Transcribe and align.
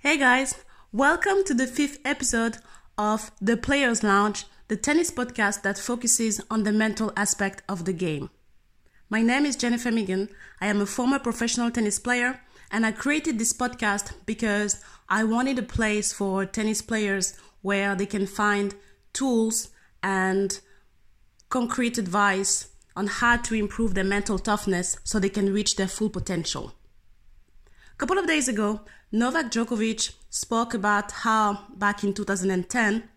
Hey 0.00 0.16
guys, 0.16 0.54
welcome 0.92 1.42
to 1.44 1.52
the 1.52 1.66
fifth 1.66 1.98
episode 2.04 2.58
of 2.96 3.32
The 3.40 3.56
Players 3.56 4.04
Lounge, 4.04 4.44
the 4.68 4.76
tennis 4.76 5.10
podcast 5.10 5.62
that 5.62 5.76
focuses 5.76 6.40
on 6.48 6.62
the 6.62 6.70
mental 6.70 7.12
aspect 7.16 7.62
of 7.68 7.84
the 7.84 7.92
game. 7.92 8.30
My 9.10 9.22
name 9.22 9.44
is 9.44 9.56
Jennifer 9.56 9.90
Megan. 9.90 10.28
I 10.60 10.68
am 10.68 10.80
a 10.80 10.86
former 10.86 11.18
professional 11.18 11.72
tennis 11.72 11.98
player, 11.98 12.40
and 12.70 12.86
I 12.86 12.92
created 12.92 13.40
this 13.40 13.52
podcast 13.52 14.12
because 14.24 14.80
I 15.08 15.24
wanted 15.24 15.58
a 15.58 15.64
place 15.64 16.12
for 16.12 16.46
tennis 16.46 16.80
players 16.80 17.36
where 17.62 17.96
they 17.96 18.06
can 18.06 18.28
find 18.28 18.76
tools 19.12 19.70
and 20.00 20.60
concrete 21.48 21.98
advice 21.98 22.68
on 22.94 23.08
how 23.08 23.36
to 23.38 23.56
improve 23.56 23.94
their 23.94 24.04
mental 24.04 24.38
toughness 24.38 24.96
so 25.02 25.18
they 25.18 25.28
can 25.28 25.52
reach 25.52 25.74
their 25.74 25.88
full 25.88 26.08
potential. 26.08 26.77
A 27.98 28.06
couple 28.06 28.18
of 28.18 28.28
days 28.28 28.46
ago, 28.46 28.82
Novak 29.10 29.50
Djokovic 29.50 30.12
spoke 30.30 30.72
about 30.72 31.10
how 31.10 31.64
back 31.74 32.04
in 32.04 32.14
2010 32.14 33.08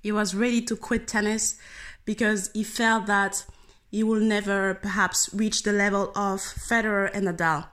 he 0.00 0.10
was 0.10 0.34
ready 0.34 0.62
to 0.62 0.74
quit 0.74 1.06
tennis 1.06 1.58
because 2.06 2.48
he 2.54 2.64
felt 2.64 3.04
that 3.08 3.44
he 3.90 4.02
will 4.02 4.20
never 4.20 4.72
perhaps 4.72 5.28
reach 5.34 5.64
the 5.64 5.72
level 5.72 6.12
of 6.16 6.40
Federer 6.40 7.10
and 7.12 7.26
Nadal. 7.28 7.66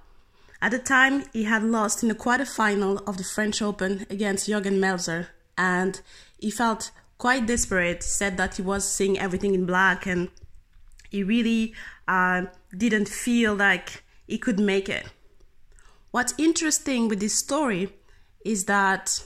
At 0.62 0.72
the 0.72 0.80
time, 0.80 1.24
he 1.32 1.46
had 1.46 1.64
lost 1.64 2.04
in 2.04 2.10
the 2.10 2.16
quarterfinal 2.16 3.08
of 3.08 3.16
the 3.16 3.24
French 3.24 3.62
Open 3.62 4.06
against 4.10 4.50
Jürgen 4.50 4.80
Melzer, 4.80 5.28
and 5.58 6.02
he 6.38 6.52
felt 6.52 6.92
quite 7.20 7.48
desperate. 7.48 8.04
He 8.04 8.10
said 8.10 8.36
that 8.36 8.58
he 8.58 8.62
was 8.62 8.86
seeing 8.86 9.18
everything 9.18 9.56
in 9.56 9.66
black 9.66 10.06
and 10.06 10.30
he 11.10 11.24
really 11.24 11.74
uh, 12.06 12.48
didn't 12.78 13.08
feel 13.08 13.56
like 13.56 14.04
he 14.28 14.38
could 14.38 14.60
make 14.60 14.90
it. 14.90 15.06
What's 16.14 16.36
interesting 16.38 17.08
with 17.08 17.20
this 17.20 17.34
story 17.34 17.90
is 18.46 18.66
that 18.66 19.24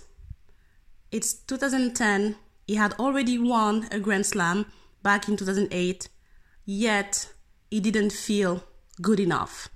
it's 1.12 1.34
2010, 1.34 2.38
he 2.66 2.76
had 2.76 2.94
already 2.94 3.38
won 3.38 3.90
a 3.92 4.00
Grand 4.00 4.26
Slam 4.26 4.68
back 5.04 5.28
in 5.28 5.36
2008, 5.36 6.08
yet 6.66 7.34
he 7.70 7.82
didn't 7.82 8.14
feel 8.14 8.64
good 9.02 9.20
enough. 9.20 9.68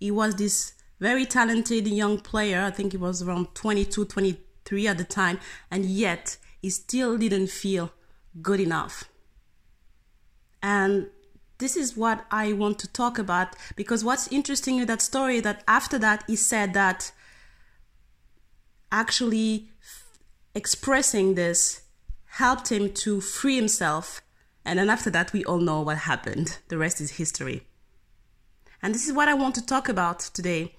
He 0.00 0.10
was 0.10 0.36
this 0.36 0.72
very 0.98 1.26
talented 1.26 1.86
young 1.86 2.18
player, 2.20 2.62
I 2.62 2.70
think 2.70 2.92
he 2.92 2.96
was 2.96 3.20
around 3.20 3.54
22, 3.54 4.06
23 4.06 4.86
at 4.88 4.96
the 4.96 5.04
time, 5.04 5.38
and 5.70 5.84
yet 5.84 6.38
he 6.62 6.70
still 6.70 7.18
didn't 7.18 7.48
feel 7.48 7.92
good 8.40 8.60
enough. 8.60 9.04
And 10.62 11.10
this 11.58 11.76
is 11.76 11.96
what 11.96 12.24
I 12.30 12.52
want 12.52 12.78
to 12.80 12.88
talk 12.88 13.18
about 13.18 13.54
because 13.76 14.04
what's 14.04 14.28
interesting 14.28 14.78
in 14.78 14.86
that 14.86 15.02
story 15.02 15.40
that 15.40 15.62
after 15.68 15.98
that 15.98 16.24
he 16.26 16.36
said 16.36 16.74
that 16.74 17.12
actually 18.90 19.68
f- 19.80 20.18
expressing 20.54 21.34
this 21.34 21.82
helped 22.26 22.72
him 22.72 22.92
to 22.92 23.20
free 23.20 23.56
himself. 23.56 24.20
And 24.64 24.78
then 24.78 24.90
after 24.90 25.10
that 25.10 25.32
we 25.32 25.44
all 25.44 25.58
know 25.58 25.80
what 25.82 25.98
happened. 25.98 26.58
The 26.68 26.78
rest 26.78 27.00
is 27.00 27.12
history. 27.12 27.66
And 28.82 28.94
this 28.94 29.06
is 29.06 29.12
what 29.12 29.28
I 29.28 29.34
want 29.34 29.54
to 29.54 29.64
talk 29.64 29.88
about 29.88 30.20
today. 30.20 30.74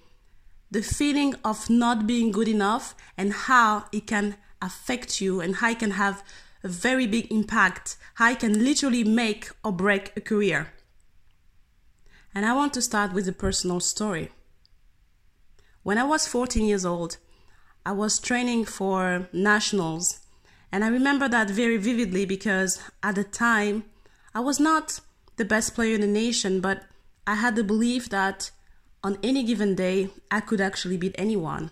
The 0.70 0.82
feeling 0.82 1.36
of 1.46 1.70
not 1.70 2.06
being 2.06 2.32
good 2.32 2.48
enough 2.48 2.96
and 3.18 3.32
how 3.32 3.86
it 3.92 4.08
can 4.08 4.36
affect 4.62 5.22
you 5.22 5.40
and 5.40 5.56
how 5.56 5.70
it 5.70 5.80
can 5.80 5.92
have 5.92 6.24
a 6.66 6.68
very 6.68 7.06
big 7.06 7.32
impact, 7.32 7.96
how 8.16 8.32
it 8.32 8.40
can 8.40 8.66
literally 8.66 9.04
make 9.04 9.52
or 9.64 9.72
break 9.72 10.12
a 10.18 10.22
career. 10.22 10.74
And 12.34 12.44
I 12.44 12.54
want 12.54 12.74
to 12.74 12.82
start 12.82 13.14
with 13.14 13.28
a 13.28 13.32
personal 13.32 13.80
story. 13.80 14.32
When 15.84 16.00
I 16.00 16.04
was 16.04 16.28
14 16.28 16.66
years 16.66 16.84
old, 16.84 17.18
I 17.86 17.92
was 17.92 18.20
training 18.20 18.66
for 18.66 19.30
nationals, 19.32 20.22
and 20.72 20.84
I 20.84 20.88
remember 20.88 21.30
that 21.30 21.52
very 21.52 21.78
vividly 21.78 22.26
because 22.26 22.82
at 23.04 23.14
the 23.14 23.24
time 23.24 23.86
I 24.34 24.40
was 24.40 24.60
not 24.60 25.00
the 25.36 25.46
best 25.46 25.76
player 25.76 25.94
in 25.94 26.02
the 26.02 26.08
nation, 26.08 26.62
but 26.62 26.84
I 27.28 27.36
had 27.36 27.56
the 27.56 27.64
belief 27.64 28.10
that 28.10 28.50
on 29.04 29.20
any 29.22 29.44
given 29.44 29.76
day 29.76 30.10
I 30.32 30.40
could 30.40 30.60
actually 30.60 30.98
beat 30.98 31.14
anyone. 31.16 31.70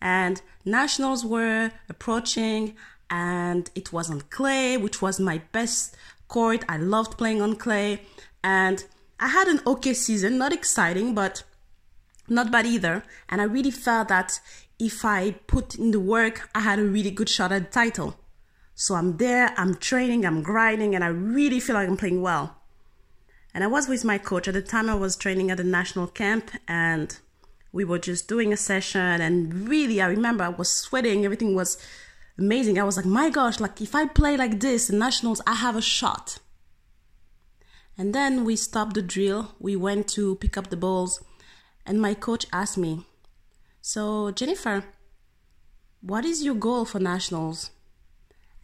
And 0.00 0.42
nationals 0.64 1.24
were 1.24 1.70
approaching, 1.88 2.74
and 3.12 3.70
it 3.74 3.92
was 3.92 4.10
on 4.10 4.22
clay, 4.22 4.78
which 4.78 5.02
was 5.02 5.20
my 5.20 5.42
best 5.52 5.94
court. 6.28 6.64
I 6.66 6.78
loved 6.78 7.18
playing 7.18 7.42
on 7.42 7.56
clay, 7.56 8.00
and 8.42 8.82
I 9.20 9.28
had 9.28 9.48
an 9.48 9.60
okay 9.66 9.92
season, 9.92 10.38
not 10.38 10.50
exciting, 10.52 11.14
but 11.14 11.44
not 12.26 12.50
bad 12.50 12.64
either. 12.64 13.04
And 13.28 13.42
I 13.42 13.44
really 13.44 13.70
felt 13.70 14.08
that 14.08 14.40
if 14.78 15.04
I 15.04 15.32
put 15.46 15.74
in 15.74 15.90
the 15.90 16.00
work, 16.00 16.48
I 16.54 16.60
had 16.60 16.78
a 16.78 16.84
really 16.84 17.10
good 17.10 17.28
shot 17.28 17.52
at 17.52 17.66
the 17.66 17.70
title. 17.70 18.16
So 18.74 18.94
I'm 18.94 19.18
there, 19.18 19.52
I'm 19.58 19.74
training, 19.74 20.24
I'm 20.24 20.42
grinding, 20.42 20.94
and 20.94 21.04
I 21.04 21.08
really 21.08 21.60
feel 21.60 21.74
like 21.74 21.88
I'm 21.88 21.98
playing 21.98 22.22
well. 22.22 22.56
And 23.52 23.62
I 23.62 23.66
was 23.66 23.88
with 23.88 24.06
my 24.06 24.16
coach 24.16 24.48
at 24.48 24.54
the 24.54 24.62
time. 24.62 24.88
I 24.88 24.94
was 24.94 25.16
training 25.16 25.50
at 25.50 25.58
the 25.58 25.64
national 25.64 26.06
camp, 26.06 26.50
and 26.66 27.14
we 27.72 27.84
were 27.84 27.98
just 27.98 28.26
doing 28.26 28.54
a 28.54 28.56
session. 28.56 29.20
And 29.20 29.68
really, 29.68 30.00
I 30.00 30.06
remember 30.06 30.44
I 30.44 30.48
was 30.48 30.70
sweating. 30.70 31.26
Everything 31.26 31.54
was 31.54 31.76
amazing. 32.42 32.76
I 32.78 32.82
was 32.82 32.96
like, 32.96 33.06
my 33.06 33.30
gosh, 33.30 33.60
like 33.60 33.80
if 33.80 33.94
I 33.94 34.06
play 34.06 34.36
like 34.36 34.58
this 34.58 34.90
in 34.90 34.98
nationals, 34.98 35.40
I 35.46 35.54
have 35.54 35.76
a 35.76 35.82
shot. 35.82 36.38
And 37.96 38.12
then 38.12 38.44
we 38.44 38.56
stopped 38.56 38.94
the 38.94 39.02
drill. 39.02 39.54
We 39.60 39.76
went 39.76 40.08
to 40.16 40.36
pick 40.36 40.56
up 40.56 40.68
the 40.68 40.76
balls, 40.76 41.22
and 41.86 42.00
my 42.00 42.14
coach 42.14 42.46
asked 42.52 42.78
me, 42.78 43.06
So, 43.80 44.30
Jennifer, 44.32 44.84
what 46.00 46.24
is 46.24 46.42
your 46.42 46.54
goal 46.56 46.84
for 46.84 46.98
nationals? 46.98 47.70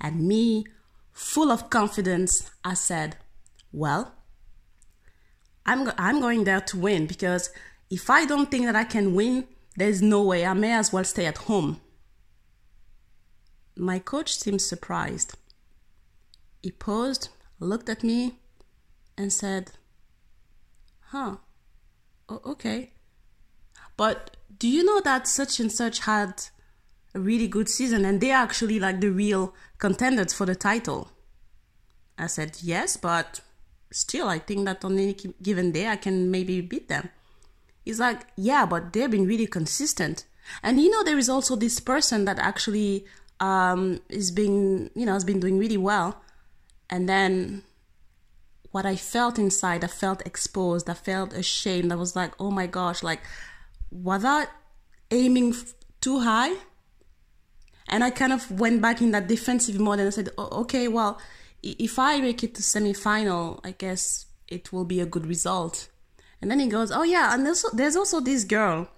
And 0.00 0.26
me, 0.26 0.64
full 1.12 1.52
of 1.52 1.70
confidence, 1.70 2.50
I 2.64 2.74
said, 2.74 3.16
Well, 3.72 4.12
I'm, 5.66 5.92
I'm 5.98 6.20
going 6.20 6.44
there 6.44 6.62
to 6.62 6.78
win 6.78 7.06
because 7.06 7.50
if 7.90 8.10
I 8.10 8.24
don't 8.24 8.50
think 8.50 8.64
that 8.64 8.76
I 8.76 8.84
can 8.84 9.14
win, 9.14 9.46
there's 9.76 10.02
no 10.02 10.22
way. 10.24 10.44
I 10.44 10.54
may 10.54 10.72
as 10.72 10.92
well 10.92 11.04
stay 11.04 11.26
at 11.26 11.38
home. 11.48 11.80
My 13.78 14.00
coach 14.00 14.36
seemed 14.36 14.60
surprised. 14.60 15.34
He 16.62 16.72
paused, 16.72 17.28
looked 17.60 17.88
at 17.88 18.02
me, 18.02 18.40
and 19.16 19.32
said, 19.32 19.70
Huh, 21.10 21.36
o- 22.28 22.42
okay. 22.44 22.92
But 23.96 24.36
do 24.58 24.68
you 24.68 24.84
know 24.84 25.00
that 25.00 25.28
such 25.28 25.60
and 25.60 25.70
such 25.70 26.00
had 26.00 26.42
a 27.14 27.20
really 27.20 27.48
good 27.48 27.68
season 27.68 28.04
and 28.04 28.20
they're 28.20 28.36
actually 28.36 28.78
like 28.80 29.00
the 29.00 29.10
real 29.10 29.54
contenders 29.78 30.32
for 30.32 30.44
the 30.44 30.56
title? 30.56 31.10
I 32.18 32.26
said, 32.26 32.58
Yes, 32.60 32.96
but 32.96 33.40
still, 33.92 34.28
I 34.28 34.40
think 34.40 34.64
that 34.64 34.84
on 34.84 34.98
any 34.98 35.14
given 35.40 35.70
day 35.72 35.86
I 35.88 35.96
can 35.96 36.30
maybe 36.30 36.60
beat 36.60 36.88
them. 36.88 37.10
He's 37.84 38.00
like, 38.00 38.26
Yeah, 38.36 38.66
but 38.66 38.92
they've 38.92 39.10
been 39.10 39.26
really 39.26 39.46
consistent. 39.46 40.24
And 40.62 40.80
you 40.80 40.90
know, 40.90 41.04
there 41.04 41.18
is 41.18 41.28
also 41.28 41.56
this 41.56 41.78
person 41.78 42.24
that 42.24 42.38
actually 42.38 43.06
um, 43.40 44.00
is 44.08 44.30
being, 44.30 44.90
you 44.94 45.06
know, 45.06 45.14
it's 45.14 45.24
been 45.24 45.40
doing 45.40 45.58
really 45.58 45.76
well. 45.76 46.20
And 46.90 47.08
then 47.08 47.62
what 48.70 48.86
I 48.86 48.96
felt 48.96 49.38
inside, 49.38 49.84
I 49.84 49.88
felt 49.88 50.26
exposed. 50.26 50.88
I 50.88 50.94
felt 50.94 51.32
ashamed. 51.32 51.92
I 51.92 51.96
was 51.96 52.14
like, 52.16 52.32
oh 52.38 52.50
my 52.50 52.66
gosh, 52.66 53.02
like, 53.02 53.20
was 53.90 54.24
I 54.24 54.46
aiming 55.10 55.54
too 56.00 56.20
high? 56.20 56.54
And 57.88 58.04
I 58.04 58.10
kind 58.10 58.32
of 58.32 58.50
went 58.50 58.82
back 58.82 59.00
in 59.00 59.12
that 59.12 59.28
defensive 59.28 59.80
mode 59.80 59.98
and 59.98 60.08
I 60.08 60.10
said, 60.10 60.28
oh, 60.36 60.60
okay, 60.60 60.88
well, 60.88 61.18
if 61.62 61.98
I 61.98 62.20
make 62.20 62.44
it 62.44 62.54
to 62.56 62.62
semi-final, 62.62 63.60
I 63.64 63.70
guess 63.72 64.26
it 64.46 64.72
will 64.72 64.84
be 64.84 65.00
a 65.00 65.06
good 65.06 65.26
result. 65.26 65.88
And 66.40 66.50
then 66.50 66.60
he 66.60 66.68
goes, 66.68 66.92
oh 66.92 67.02
yeah, 67.02 67.34
and 67.34 67.46
there's, 67.46 67.64
there's 67.72 67.96
also 67.96 68.20
this 68.20 68.44
girl, 68.44 68.88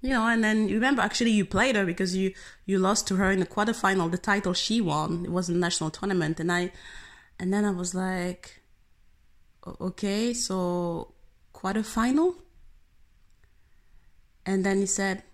you 0.00 0.10
know, 0.10 0.26
and 0.26 0.44
then 0.44 0.68
you 0.68 0.76
remember 0.76 1.02
actually 1.02 1.32
you 1.32 1.44
played 1.44 1.76
her 1.76 1.84
because 1.84 2.14
you, 2.14 2.32
you 2.66 2.78
lost 2.78 3.06
to 3.08 3.16
her 3.16 3.30
in 3.30 3.40
the 3.40 3.46
quarterfinal, 3.46 4.10
the 4.10 4.18
title 4.18 4.54
she 4.54 4.80
won. 4.80 5.24
It 5.24 5.32
was 5.32 5.48
a 5.48 5.54
national 5.54 5.90
tournament. 5.90 6.38
And 6.38 6.52
I, 6.52 6.72
and 7.38 7.52
then 7.52 7.64
I 7.64 7.70
was 7.70 7.94
like, 7.94 8.60
okay, 9.80 10.32
so 10.32 11.14
quarterfinal? 11.54 12.36
And 14.46 14.64
then 14.64 14.78
he 14.78 14.86
said, 14.86 15.24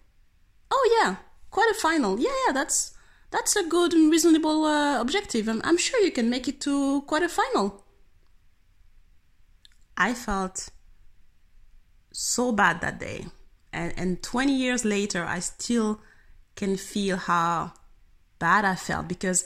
"Oh 0.71 0.99
yeah, 1.00 1.17
quarterfinal. 1.53 2.19
Yeah, 2.19 2.35
yeah, 2.47 2.53
that's 2.53 2.94
that's 3.31 3.55
a 3.55 3.62
good 3.62 3.93
and 3.93 4.11
reasonable 4.11 4.65
uh, 4.65 5.00
objective. 5.00 5.49
I'm, 5.49 5.61
I'm 5.62 5.79
sure 5.79 6.00
you 6.00 6.11
can 6.11 6.29
make 6.29 6.49
it 6.49 6.61
to 6.62 7.03
quarterfinal." 7.03 7.81
I 9.97 10.15
felt 10.15 10.71
so 12.11 12.50
bad 12.50 12.81
that 12.81 12.99
day, 12.99 13.27
and 13.75 13.93
and 13.97 14.23
20 14.23 14.53
years 14.53 14.85
later, 14.85 15.25
I 15.25 15.41
still 15.41 16.00
can 16.56 16.76
feel 16.76 17.17
how 17.17 17.73
bad 18.38 18.65
I 18.65 18.75
felt 18.75 19.09
because 19.09 19.44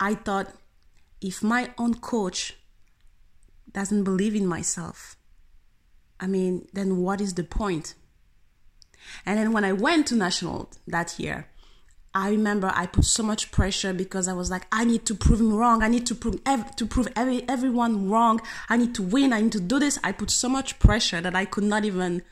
I 0.00 0.14
thought 0.14 0.52
if 1.20 1.42
my 1.42 1.70
own 1.78 1.94
coach 1.94 2.56
doesn't 3.72 4.04
believe 4.04 4.34
in 4.34 4.46
myself, 4.46 5.16
I 6.20 6.26
mean, 6.26 6.68
then 6.72 6.98
what 6.98 7.20
is 7.20 7.34
the 7.34 7.44
point? 7.44 7.94
And 9.24 9.38
then 9.38 9.52
when 9.52 9.64
I 9.64 9.72
went 9.72 10.06
to 10.08 10.14
national 10.14 10.70
that 10.86 11.18
year, 11.18 11.48
I 12.14 12.30
remember 12.30 12.72
I 12.74 12.86
put 12.86 13.04
so 13.04 13.22
much 13.22 13.50
pressure 13.50 13.92
because 13.92 14.28
I 14.28 14.32
was 14.32 14.50
like, 14.50 14.66
I 14.72 14.84
need 14.84 15.04
to 15.06 15.14
prove 15.14 15.40
him 15.40 15.52
wrong. 15.52 15.82
I 15.82 15.88
need 15.88 16.06
to 16.06 16.14
prove 16.14 16.40
ev- 16.46 16.74
to 16.76 16.86
prove 16.86 17.08
every 17.14 17.48
everyone 17.48 18.08
wrong. 18.08 18.40
I 18.68 18.76
need 18.76 18.94
to 18.96 19.02
win. 19.02 19.32
I 19.32 19.40
need 19.40 19.52
to 19.52 19.60
do 19.60 19.78
this. 19.78 19.98
I 20.02 20.12
put 20.12 20.30
so 20.30 20.48
much 20.48 20.78
pressure 20.78 21.20
that 21.20 21.36
I 21.36 21.44
could 21.44 21.64
not 21.64 21.84
even 21.84 22.22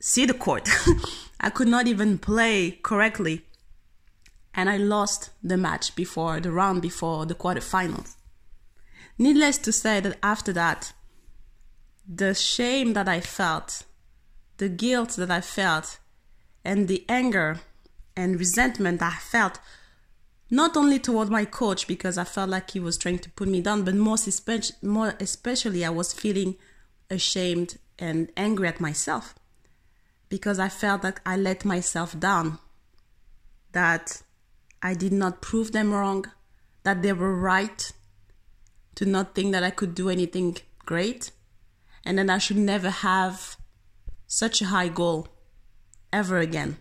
see 0.00 0.26
the 0.26 0.34
court. 0.34 0.68
I 1.40 1.50
could 1.50 1.68
not 1.68 1.86
even 1.86 2.18
play 2.18 2.78
correctly. 2.82 3.42
And 4.54 4.70
I 4.70 4.78
lost 4.78 5.30
the 5.42 5.56
match 5.56 5.94
before 5.94 6.40
the 6.40 6.50
round 6.50 6.80
before 6.80 7.26
the 7.26 7.34
quarterfinals. 7.34 8.16
Needless 9.18 9.58
to 9.58 9.72
say 9.72 10.00
that 10.00 10.18
after 10.22 10.52
that, 10.54 10.92
the 12.08 12.34
shame 12.34 12.92
that 12.94 13.08
I 13.08 13.20
felt, 13.20 13.84
the 14.58 14.68
guilt 14.68 15.16
that 15.16 15.30
I 15.30 15.40
felt, 15.40 15.98
and 16.64 16.88
the 16.88 17.04
anger 17.08 17.60
and 18.16 18.38
resentment 18.38 19.02
I 19.02 19.16
felt, 19.20 19.60
not 20.50 20.76
only 20.76 20.98
toward 20.98 21.28
my 21.28 21.44
coach 21.44 21.86
because 21.86 22.16
I 22.16 22.24
felt 22.24 22.50
like 22.50 22.70
he 22.70 22.80
was 22.80 22.96
trying 22.96 23.18
to 23.20 23.30
put 23.30 23.48
me 23.48 23.60
down, 23.60 23.84
but 23.84 23.94
especially, 24.26 24.76
more 24.82 25.14
especially 25.20 25.84
I 25.84 25.90
was 25.90 26.12
feeling 26.12 26.56
ashamed 27.10 27.78
and 27.98 28.30
angry 28.36 28.68
at 28.68 28.80
myself 28.80 29.34
because 30.28 30.58
I 30.58 30.68
felt 30.68 31.02
that 31.02 31.20
I 31.24 31.36
let 31.36 31.64
myself 31.64 32.18
down, 32.18 32.58
that 33.72 34.22
I 34.82 34.94
did 34.94 35.12
not 35.12 35.42
prove 35.42 35.72
them 35.72 35.92
wrong, 35.92 36.26
that 36.82 37.02
they 37.02 37.12
were 37.12 37.34
right 37.34 37.92
to 38.96 39.04
not 39.04 39.34
think 39.34 39.52
that 39.52 39.64
I 39.64 39.70
could 39.70 39.94
do 39.94 40.08
anything 40.08 40.56
great, 40.84 41.30
and 42.04 42.18
then 42.18 42.30
I 42.30 42.38
should 42.38 42.56
never 42.56 42.90
have 42.90 43.56
such 44.26 44.60
a 44.60 44.66
high 44.66 44.88
goal 44.88 45.28
ever 46.12 46.38
again, 46.38 46.78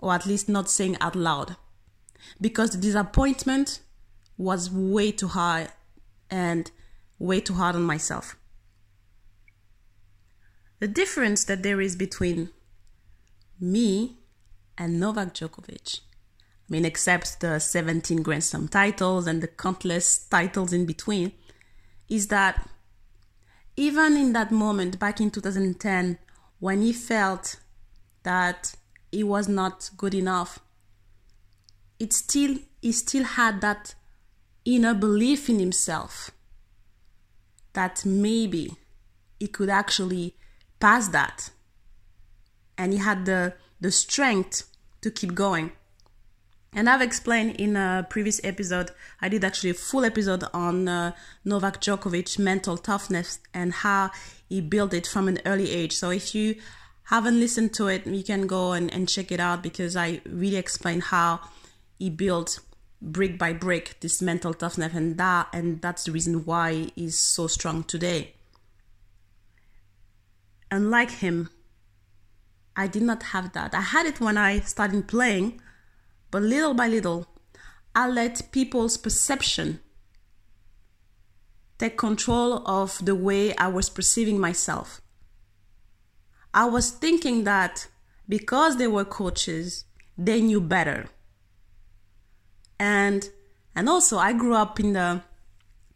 or 0.00 0.12
at 0.14 0.26
least 0.26 0.48
not 0.48 0.70
saying 0.70 0.96
out 1.00 1.14
loud, 1.14 1.56
because 2.40 2.70
the 2.70 2.78
disappointment 2.78 3.80
was 4.36 4.70
way 4.70 5.12
too 5.12 5.28
high 5.28 5.68
and 6.30 6.70
way 7.18 7.40
too 7.40 7.54
hard 7.54 7.76
on 7.76 7.82
myself. 7.82 8.36
The 10.80 10.88
difference 10.88 11.44
that 11.44 11.62
there 11.62 11.80
is 11.80 11.96
between 11.96 12.50
me 13.72 14.16
and 14.76 15.00
Novak 15.00 15.34
Djokovic, 15.34 16.00
I 16.00 16.72
mean, 16.72 16.84
except 16.84 17.40
the 17.40 17.58
17 17.58 18.22
Grand 18.22 18.44
Slam 18.44 18.68
titles 18.68 19.26
and 19.26 19.42
the 19.42 19.48
countless 19.48 20.26
titles 20.26 20.72
in 20.72 20.86
between, 20.86 21.32
is 22.08 22.28
that 22.28 22.68
even 23.76 24.16
in 24.16 24.32
that 24.32 24.50
moment 24.50 24.98
back 24.98 25.20
in 25.20 25.30
2010 25.30 26.18
when 26.60 26.82
he 26.82 26.92
felt 26.92 27.56
that 28.22 28.74
he 29.10 29.24
was 29.24 29.48
not 29.48 29.90
good 29.96 30.14
enough 30.14 30.60
it 31.98 32.12
still 32.12 32.56
he 32.80 32.92
still 32.92 33.24
had 33.24 33.60
that 33.60 33.94
inner 34.64 34.94
belief 34.94 35.48
in 35.48 35.58
himself 35.58 36.30
that 37.72 38.04
maybe 38.04 38.76
he 39.38 39.48
could 39.48 39.68
actually 39.68 40.34
pass 40.78 41.08
that 41.08 41.50
and 42.76 42.92
he 42.92 42.98
had 42.98 43.26
the 43.26 43.54
the 43.80 43.90
strength 43.90 44.70
to 45.00 45.10
keep 45.10 45.34
going 45.34 45.72
and 46.74 46.90
I've 46.90 47.02
explained 47.02 47.56
in 47.56 47.76
a 47.76 48.04
previous 48.10 48.40
episode, 48.42 48.90
I 49.20 49.28
did 49.28 49.44
actually 49.44 49.70
a 49.70 49.74
full 49.74 50.04
episode 50.04 50.42
on 50.52 50.88
uh, 50.88 51.12
Novak 51.44 51.80
Djokovic 51.80 52.36
mental 52.38 52.76
toughness 52.76 53.38
and 53.54 53.72
how 53.72 54.10
he 54.48 54.60
built 54.60 54.92
it 54.92 55.06
from 55.06 55.28
an 55.28 55.38
early 55.46 55.70
age. 55.70 55.92
So 55.92 56.10
if 56.10 56.34
you 56.34 56.56
haven't 57.04 57.38
listened 57.38 57.74
to 57.74 57.86
it, 57.86 58.06
you 58.06 58.24
can 58.24 58.48
go 58.48 58.72
and, 58.72 58.92
and 58.92 59.08
check 59.08 59.30
it 59.30 59.38
out 59.38 59.62
because 59.62 59.94
I 59.94 60.20
really 60.26 60.56
explain 60.56 61.00
how 61.00 61.40
he 61.96 62.10
built 62.10 62.58
brick 63.00 63.38
by 63.38 63.52
brick 63.52 63.96
this 64.00 64.20
mental 64.22 64.54
toughness 64.54 64.94
and 64.94 65.18
that 65.18 65.46
and 65.52 65.82
that's 65.82 66.04
the 66.04 66.12
reason 66.12 66.46
why 66.46 66.90
he's 66.96 67.18
so 67.18 67.46
strong 67.46 67.84
today. 67.84 68.34
Unlike 70.72 71.10
him, 71.10 71.50
I 72.76 72.86
did 72.86 73.02
not 73.02 73.22
have 73.24 73.52
that. 73.52 73.74
I 73.74 73.80
had 73.80 74.06
it 74.06 74.20
when 74.20 74.36
I 74.36 74.60
started 74.60 75.06
playing 75.06 75.60
but 76.34 76.42
little 76.42 76.74
by 76.74 76.88
little, 76.88 77.28
I 77.94 78.08
let 78.08 78.50
people's 78.50 78.96
perception 78.96 79.78
take 81.78 81.96
control 81.96 82.60
of 82.66 82.98
the 83.04 83.14
way 83.14 83.54
I 83.54 83.68
was 83.68 83.88
perceiving 83.88 84.40
myself. 84.40 85.00
I 86.52 86.64
was 86.64 86.90
thinking 86.90 87.44
that 87.44 87.86
because 88.28 88.78
they 88.78 88.88
were 88.88 89.04
coaches, 89.04 89.84
they 90.18 90.40
knew 90.40 90.60
better. 90.60 91.06
And 92.80 93.30
and 93.76 93.88
also 93.88 94.18
I 94.18 94.32
grew 94.32 94.56
up 94.56 94.80
in 94.80 94.94
the 94.94 95.22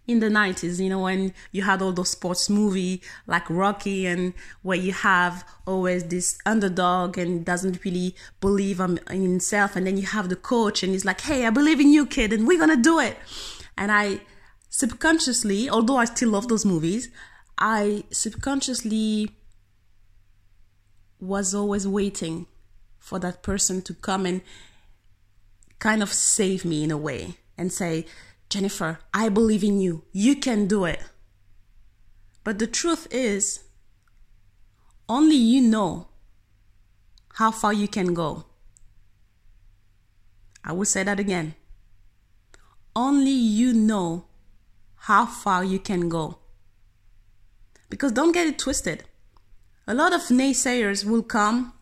in 0.08 0.20
the 0.20 0.28
90s, 0.28 0.82
you 0.82 0.88
know, 0.88 1.00
when 1.00 1.34
you 1.52 1.62
had 1.62 1.82
all 1.82 1.92
those 1.92 2.10
sports 2.10 2.48
movie 2.48 3.02
like 3.26 3.48
Rocky 3.50 4.06
and 4.06 4.32
where 4.62 4.78
you 4.78 4.92
have 4.92 5.46
always 5.66 6.04
this 6.04 6.38
underdog 6.46 7.18
and 7.18 7.44
doesn't 7.44 7.84
really 7.84 8.16
believe 8.40 8.80
in 8.80 8.98
himself. 9.10 9.76
And 9.76 9.86
then 9.86 9.98
you 9.98 10.06
have 10.06 10.30
the 10.30 10.36
coach 10.36 10.82
and 10.82 10.92
he's 10.92 11.04
like, 11.04 11.20
Hey, 11.20 11.46
I 11.46 11.50
believe 11.50 11.78
in 11.78 11.92
you, 11.92 12.06
kid, 12.06 12.32
and 12.32 12.48
we're 12.48 12.66
to 12.66 12.76
do 12.76 12.98
it. 12.98 13.18
And 13.76 13.92
I 13.92 14.22
subconsciously, 14.70 15.68
although 15.68 15.98
I 15.98 16.06
still 16.06 16.30
love 16.30 16.48
those 16.48 16.64
movies, 16.64 17.10
I 17.58 18.04
subconsciously 18.10 19.30
was 21.20 21.54
always 21.54 21.86
waiting 21.86 22.46
for 22.98 23.18
that 23.18 23.42
person 23.42 23.82
to 23.82 23.92
come 23.92 24.24
and 24.24 24.40
kind 25.78 26.02
of 26.02 26.12
save 26.14 26.64
me 26.64 26.82
in 26.82 26.90
a 26.90 26.96
way 26.96 27.36
and 27.58 27.70
say, 27.70 28.06
Jennifer, 28.48 28.98
I 29.12 29.28
believe 29.28 29.62
in 29.62 29.80
you. 29.80 30.04
You 30.12 30.36
can 30.36 30.66
do 30.66 30.84
it. 30.84 31.00
But 32.44 32.58
the 32.58 32.66
truth 32.66 33.06
is, 33.10 33.64
only 35.08 35.36
you 35.36 35.60
know 35.60 36.08
how 37.34 37.50
far 37.50 37.72
you 37.72 37.88
can 37.88 38.14
go. 38.14 38.46
I 40.64 40.72
will 40.72 40.86
say 40.86 41.02
that 41.02 41.20
again. 41.20 41.54
Only 42.96 43.30
you 43.30 43.72
know 43.72 44.24
how 44.96 45.26
far 45.26 45.62
you 45.62 45.78
can 45.78 46.08
go. 46.08 46.38
Because 47.90 48.12
don't 48.12 48.32
get 48.32 48.46
it 48.46 48.58
twisted. 48.58 49.04
A 49.86 49.94
lot 49.94 50.12
of 50.12 50.22
naysayers 50.22 51.04
will 51.04 51.22
come 51.22 51.72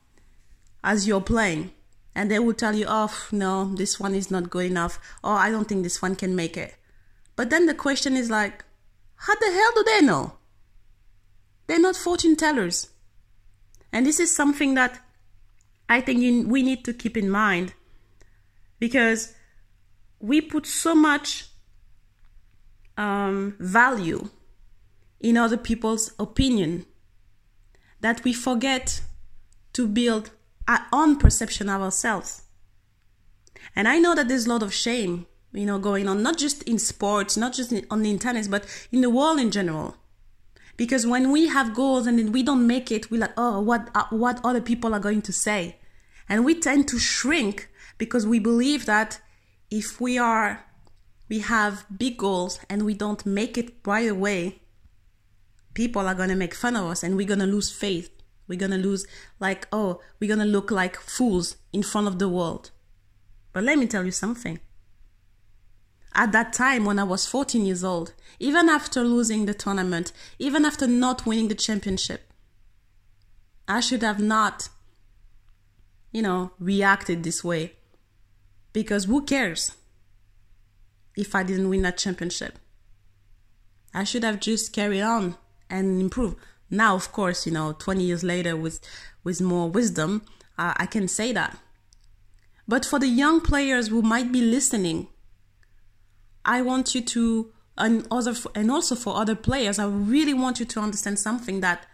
as 0.84 1.06
you're 1.06 1.20
playing 1.20 1.72
and 2.16 2.30
they 2.30 2.38
will 2.38 2.54
tell 2.54 2.74
you, 2.74 2.86
oh, 2.88 3.14
no, 3.30 3.74
this 3.74 4.00
one 4.00 4.14
is 4.14 4.30
not 4.30 4.48
good 4.48 4.64
enough, 4.64 4.98
or 5.22 5.34
I 5.34 5.50
don't 5.50 5.68
think 5.68 5.82
this 5.82 6.00
one 6.00 6.16
can 6.16 6.34
make 6.34 6.56
it. 6.56 6.74
But 7.36 7.50
then 7.50 7.66
the 7.66 7.74
question 7.74 8.16
is 8.16 8.30
like, 8.30 8.64
how 9.16 9.34
the 9.34 9.52
hell 9.52 9.70
do 9.74 9.84
they 9.84 10.00
know? 10.00 10.32
They're 11.66 11.78
not 11.78 11.94
fortune 11.94 12.34
tellers. 12.34 12.88
And 13.92 14.06
this 14.06 14.18
is 14.18 14.34
something 14.34 14.72
that 14.74 14.98
I 15.90 16.00
think 16.00 16.50
we 16.50 16.62
need 16.62 16.86
to 16.86 16.94
keep 16.94 17.18
in 17.18 17.28
mind 17.28 17.74
because 18.78 19.34
we 20.18 20.40
put 20.40 20.66
so 20.66 20.94
much 20.94 21.48
um, 22.96 23.56
value 23.60 24.30
in 25.20 25.36
other 25.36 25.58
people's 25.58 26.14
opinion 26.18 26.86
that 28.00 28.24
we 28.24 28.32
forget 28.32 29.02
to 29.74 29.86
build 29.86 30.30
our 30.68 30.86
own 30.92 31.16
perception 31.16 31.68
of 31.68 31.80
ourselves. 31.80 32.42
And 33.74 33.86
I 33.88 33.98
know 33.98 34.14
that 34.14 34.28
there's 34.28 34.46
a 34.46 34.50
lot 34.50 34.62
of 34.62 34.72
shame, 34.72 35.26
you 35.52 35.66
know, 35.66 35.78
going 35.78 36.08
on, 36.08 36.22
not 36.22 36.38
just 36.38 36.62
in 36.64 36.78
sports, 36.78 37.36
not 37.36 37.52
just 37.52 37.72
on 37.90 38.02
the 38.02 38.10
internet, 38.10 38.50
but 38.50 38.64
in 38.92 39.00
the 39.00 39.10
world 39.10 39.38
in 39.38 39.50
general. 39.50 39.96
Because 40.76 41.06
when 41.06 41.30
we 41.30 41.48
have 41.48 41.74
goals 41.74 42.06
and 42.06 42.18
then 42.18 42.32
we 42.32 42.42
don't 42.42 42.66
make 42.66 42.92
it, 42.92 43.10
we're 43.10 43.20
like, 43.20 43.32
oh, 43.36 43.60
what, 43.60 43.88
uh, 43.94 44.04
what 44.10 44.40
other 44.44 44.60
people 44.60 44.94
are 44.94 45.00
going 45.00 45.22
to 45.22 45.32
say. 45.32 45.76
And 46.28 46.44
we 46.44 46.54
tend 46.54 46.88
to 46.88 46.98
shrink 46.98 47.68
because 47.98 48.26
we 48.26 48.38
believe 48.38 48.84
that 48.86 49.20
if 49.70 50.00
we 50.00 50.18
are, 50.18 50.64
we 51.28 51.40
have 51.40 51.86
big 51.96 52.18
goals 52.18 52.60
and 52.68 52.84
we 52.84 52.94
don't 52.94 53.24
make 53.24 53.56
it 53.56 53.74
right 53.84 54.08
away, 54.08 54.60
people 55.74 56.06
are 56.06 56.14
going 56.14 56.28
to 56.28 56.34
make 56.34 56.54
fun 56.54 56.76
of 56.76 56.84
us 56.84 57.02
and 57.02 57.16
we're 57.16 57.26
going 57.26 57.40
to 57.40 57.46
lose 57.46 57.70
faith 57.70 58.10
we're 58.48 58.58
gonna 58.58 58.78
lose, 58.78 59.06
like, 59.40 59.66
oh, 59.72 60.00
we're 60.20 60.28
gonna 60.28 60.44
look 60.44 60.70
like 60.70 60.96
fools 60.96 61.56
in 61.72 61.82
front 61.82 62.06
of 62.06 62.18
the 62.18 62.28
world. 62.28 62.70
But 63.52 63.64
let 63.64 63.78
me 63.78 63.86
tell 63.86 64.04
you 64.04 64.10
something. 64.10 64.60
At 66.14 66.32
that 66.32 66.52
time, 66.52 66.84
when 66.84 66.98
I 66.98 67.04
was 67.04 67.26
14 67.26 67.64
years 67.66 67.84
old, 67.84 68.14
even 68.38 68.68
after 68.68 69.04
losing 69.04 69.46
the 69.46 69.54
tournament, 69.54 70.12
even 70.38 70.64
after 70.64 70.86
not 70.86 71.26
winning 71.26 71.48
the 71.48 71.54
championship, 71.54 72.32
I 73.68 73.80
should 73.80 74.02
have 74.02 74.18
not, 74.18 74.68
you 76.12 76.22
know, 76.22 76.52
reacted 76.58 77.22
this 77.22 77.44
way. 77.44 77.72
Because 78.72 79.04
who 79.04 79.24
cares 79.24 79.72
if 81.16 81.34
I 81.34 81.42
didn't 81.42 81.68
win 81.68 81.82
that 81.82 81.98
championship? 81.98 82.58
I 83.92 84.04
should 84.04 84.22
have 84.22 84.40
just 84.40 84.72
carried 84.72 85.02
on 85.02 85.36
and 85.68 86.00
improved. 86.00 86.36
Now, 86.70 86.94
of 86.94 87.12
course, 87.12 87.46
you 87.46 87.52
know, 87.52 87.72
20 87.72 88.02
years 88.02 88.24
later 88.24 88.56
with 88.56 88.80
with 89.24 89.40
more 89.40 89.68
wisdom, 89.68 90.22
uh, 90.56 90.74
I 90.76 90.86
can 90.86 91.08
say 91.08 91.32
that. 91.32 91.58
But 92.68 92.84
for 92.84 92.98
the 92.98 93.08
young 93.08 93.40
players 93.40 93.88
who 93.88 94.02
might 94.02 94.32
be 94.32 94.40
listening, 94.40 95.08
I 96.44 96.62
want 96.62 96.94
you 96.94 97.00
to, 97.00 97.52
and 97.76 98.06
other, 98.10 98.34
and 98.54 98.70
also 98.70 98.94
for 98.94 99.16
other 99.16 99.34
players, 99.34 99.78
I 99.78 99.86
really 99.86 100.34
want 100.34 100.60
you 100.60 100.66
to 100.66 100.80
understand 100.80 101.18
something 101.18 101.60
that 101.60 101.86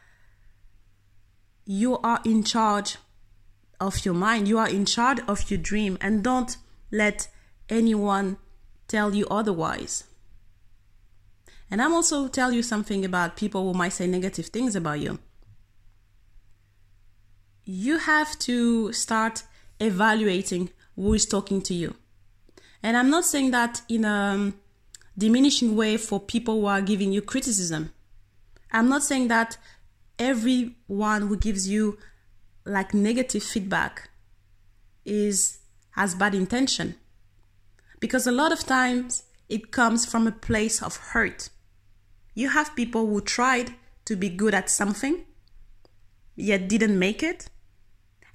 you 1.64 1.98
are 1.98 2.20
in 2.24 2.42
charge 2.42 2.96
of 3.80 4.04
your 4.04 4.14
mind. 4.14 4.48
You 4.48 4.58
are 4.58 4.68
in 4.68 4.84
charge 4.84 5.20
of 5.26 5.50
your 5.50 5.58
dream, 5.58 5.96
and 6.00 6.22
don't 6.22 6.56
let 6.90 7.28
anyone 7.68 8.36
tell 8.88 9.14
you 9.14 9.26
otherwise. 9.30 10.04
And 11.72 11.80
I'm 11.80 11.94
also 11.94 12.28
tell 12.28 12.52
you 12.52 12.62
something 12.62 13.02
about 13.02 13.34
people 13.34 13.62
who 13.64 13.72
might 13.72 13.94
say 13.94 14.06
negative 14.06 14.48
things 14.48 14.76
about 14.76 15.00
you. 15.00 15.18
You 17.64 17.96
have 17.96 18.38
to 18.40 18.92
start 18.92 19.44
evaluating 19.80 20.68
who 20.96 21.14
is 21.14 21.24
talking 21.24 21.62
to 21.62 21.72
you. 21.72 21.94
And 22.82 22.94
I'm 22.94 23.08
not 23.08 23.24
saying 23.24 23.52
that 23.52 23.80
in 23.88 24.04
a 24.04 24.08
um, 24.08 24.60
diminishing 25.16 25.74
way 25.74 25.96
for 25.96 26.20
people 26.20 26.60
who 26.60 26.66
are 26.66 26.82
giving 26.82 27.10
you 27.10 27.22
criticism. 27.22 27.94
I'm 28.70 28.90
not 28.90 29.02
saying 29.02 29.28
that 29.28 29.56
everyone 30.18 31.22
who 31.22 31.38
gives 31.38 31.70
you 31.70 31.96
like 32.66 32.92
negative 32.92 33.42
feedback 33.42 34.10
is 35.06 35.60
has 35.92 36.14
bad 36.14 36.34
intention. 36.34 36.96
Because 37.98 38.26
a 38.26 38.32
lot 38.32 38.52
of 38.52 38.66
times 38.66 39.22
it 39.48 39.70
comes 39.70 40.04
from 40.04 40.26
a 40.26 40.32
place 40.32 40.82
of 40.82 40.98
hurt. 40.98 41.48
You 42.34 42.48
have 42.50 42.74
people 42.74 43.06
who 43.06 43.20
tried 43.20 43.74
to 44.04 44.16
be 44.16 44.28
good 44.28 44.54
at 44.54 44.70
something, 44.70 45.24
yet 46.34 46.68
didn't 46.68 46.98
make 46.98 47.22
it, 47.22 47.50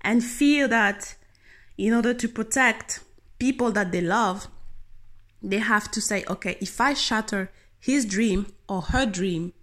and 0.01 0.23
feel 0.23 0.67
that 0.67 1.15
in 1.77 1.93
order 1.93 2.13
to 2.13 2.27
protect 2.27 3.01
people 3.39 3.71
that 3.71 3.91
they 3.91 4.01
love, 4.01 4.47
they 5.41 5.59
have 5.59 5.91
to 5.91 6.01
say, 6.01 6.23
okay, 6.27 6.57
if 6.59 6.79
I 6.81 6.93
shatter 6.93 7.51
his 7.79 8.05
dream 8.05 8.47
or 8.67 8.81
her 8.81 9.05
dream, 9.05 9.53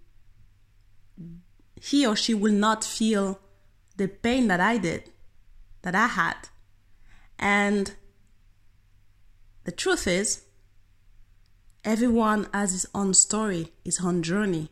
he 1.75 2.05
or 2.05 2.15
she 2.15 2.33
will 2.33 2.53
not 2.53 2.83
feel 2.83 3.39
the 3.97 4.07
pain 4.07 4.47
that 4.47 4.59
I 4.59 4.77
did, 4.77 5.11
that 5.81 5.95
I 5.95 6.07
had. 6.07 6.49
And 7.37 7.93
the 9.65 9.71
truth 9.71 10.07
is, 10.07 10.44
Everyone 11.85 12.47
has 12.53 12.71
his 12.71 12.85
own 12.93 13.13
story, 13.13 13.71
his 13.83 14.03
own 14.03 14.23
journey. 14.23 14.69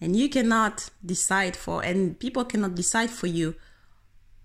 And 0.00 0.14
you 0.14 0.28
cannot 0.28 0.90
decide 1.04 1.56
for, 1.56 1.82
and 1.82 2.18
people 2.18 2.44
cannot 2.44 2.74
decide 2.74 3.10
for 3.10 3.26
you 3.26 3.54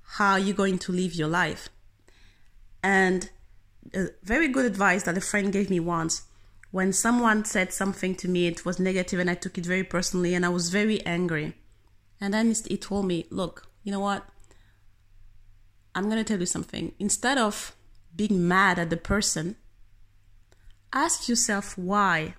how 0.02 0.38
you're 0.38 0.56
going 0.56 0.80
to 0.80 0.92
live 0.92 1.14
your 1.14 1.28
life. 1.28 1.70
And 2.82 3.30
very 4.24 4.48
good 4.48 4.66
advice 4.66 5.04
that 5.04 5.18
a 5.18 5.22
friend 5.22 5.52
gave 5.52 5.70
me 5.70 5.80
once 5.80 6.24
when 6.72 6.92
someone 6.92 7.46
said 7.46 7.72
something 7.72 8.16
to 8.16 8.28
me, 8.28 8.48
it 8.48 8.66
was 8.66 8.80
negative 8.80 9.20
and 9.20 9.30
I 9.30 9.36
took 9.36 9.58
it 9.58 9.66
very 9.66 9.84
personally 9.84 10.34
and 10.34 10.46
I 10.46 10.50
was 10.50 10.70
very 10.70 11.04
angry. 11.06 11.56
And 12.20 12.34
then 12.34 12.54
he 12.68 12.78
told 12.78 13.06
me, 13.06 13.26
Look, 13.30 13.68
you 13.84 13.92
know 13.92 14.00
what? 14.00 14.28
I'm 15.96 16.06
going 16.06 16.18
to 16.18 16.24
tell 16.24 16.40
you 16.40 16.46
something. 16.46 16.94
Instead 17.00 17.38
of 17.38 17.76
being 18.16 18.48
mad 18.48 18.80
at 18.80 18.90
the 18.90 18.98
person, 18.98 19.56
ask 20.94 21.28
yourself 21.28 21.78
why 21.78 22.36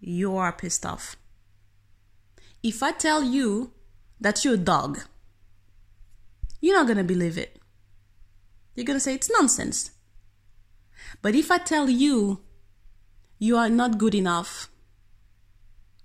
you 0.00 0.36
are 0.36 0.52
pissed 0.52 0.84
off. 0.84 1.16
If 2.62 2.82
I 2.82 2.92
tell 2.92 3.22
you 3.22 3.72
that 4.20 4.44
you're 4.44 4.54
a 4.54 4.58
dog, 4.58 5.00
you're 6.60 6.76
not 6.76 6.86
going 6.86 6.98
to 6.98 7.04
believe 7.04 7.38
it. 7.38 7.60
You're 8.74 8.84
going 8.84 8.96
to 8.96 9.00
say 9.00 9.14
it's 9.14 9.30
nonsense. 9.30 9.92
But 11.22 11.34
if 11.34 11.50
I 11.50 11.58
tell 11.58 11.88
you 11.88 12.40
you 13.38 13.56
are 13.56 13.68
not 13.68 13.98
good 13.98 14.14
enough 14.14 14.68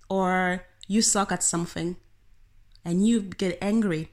or 0.09 0.65
you 0.87 1.01
suck 1.01 1.31
at 1.31 1.43
something 1.43 1.97
and 2.83 3.07
you 3.07 3.21
get 3.21 3.57
angry, 3.61 4.09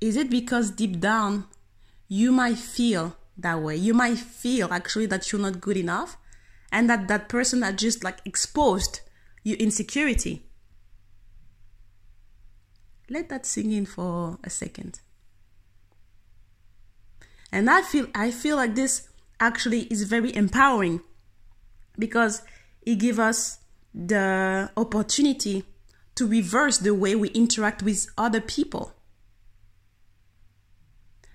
is 0.00 0.16
it 0.16 0.30
because 0.30 0.70
deep 0.70 1.00
down 1.00 1.46
you 2.08 2.32
might 2.32 2.58
feel 2.58 3.16
that 3.38 3.62
way. 3.62 3.76
You 3.76 3.94
might 3.94 4.18
feel 4.18 4.72
actually 4.72 5.06
that 5.06 5.30
you're 5.32 5.40
not 5.40 5.60
good 5.60 5.76
enough 5.76 6.16
and 6.70 6.90
that 6.90 7.08
that 7.08 7.28
person 7.28 7.62
had 7.62 7.78
just 7.78 8.04
like 8.04 8.18
exposed 8.24 9.00
your 9.42 9.56
insecurity. 9.56 10.42
Let 13.08 13.28
that 13.30 13.46
sink 13.46 13.72
in 13.72 13.86
for 13.86 14.38
a 14.44 14.50
second. 14.50 15.00
And 17.50 17.70
I 17.70 17.80
feel 17.82 18.08
I 18.14 18.30
feel 18.30 18.56
like 18.56 18.74
this 18.74 19.08
actually 19.40 19.82
is 19.84 20.02
very 20.02 20.34
empowering 20.34 21.00
because 21.98 22.42
it 22.82 22.96
gives 22.96 23.18
us 23.18 23.60
the 23.94 24.70
opportunity 24.76 25.64
to 26.16 26.26
reverse 26.26 26.78
the 26.78 26.94
way 26.94 27.14
we 27.14 27.28
interact 27.28 27.82
with 27.82 28.06
other 28.18 28.40
people. 28.40 28.92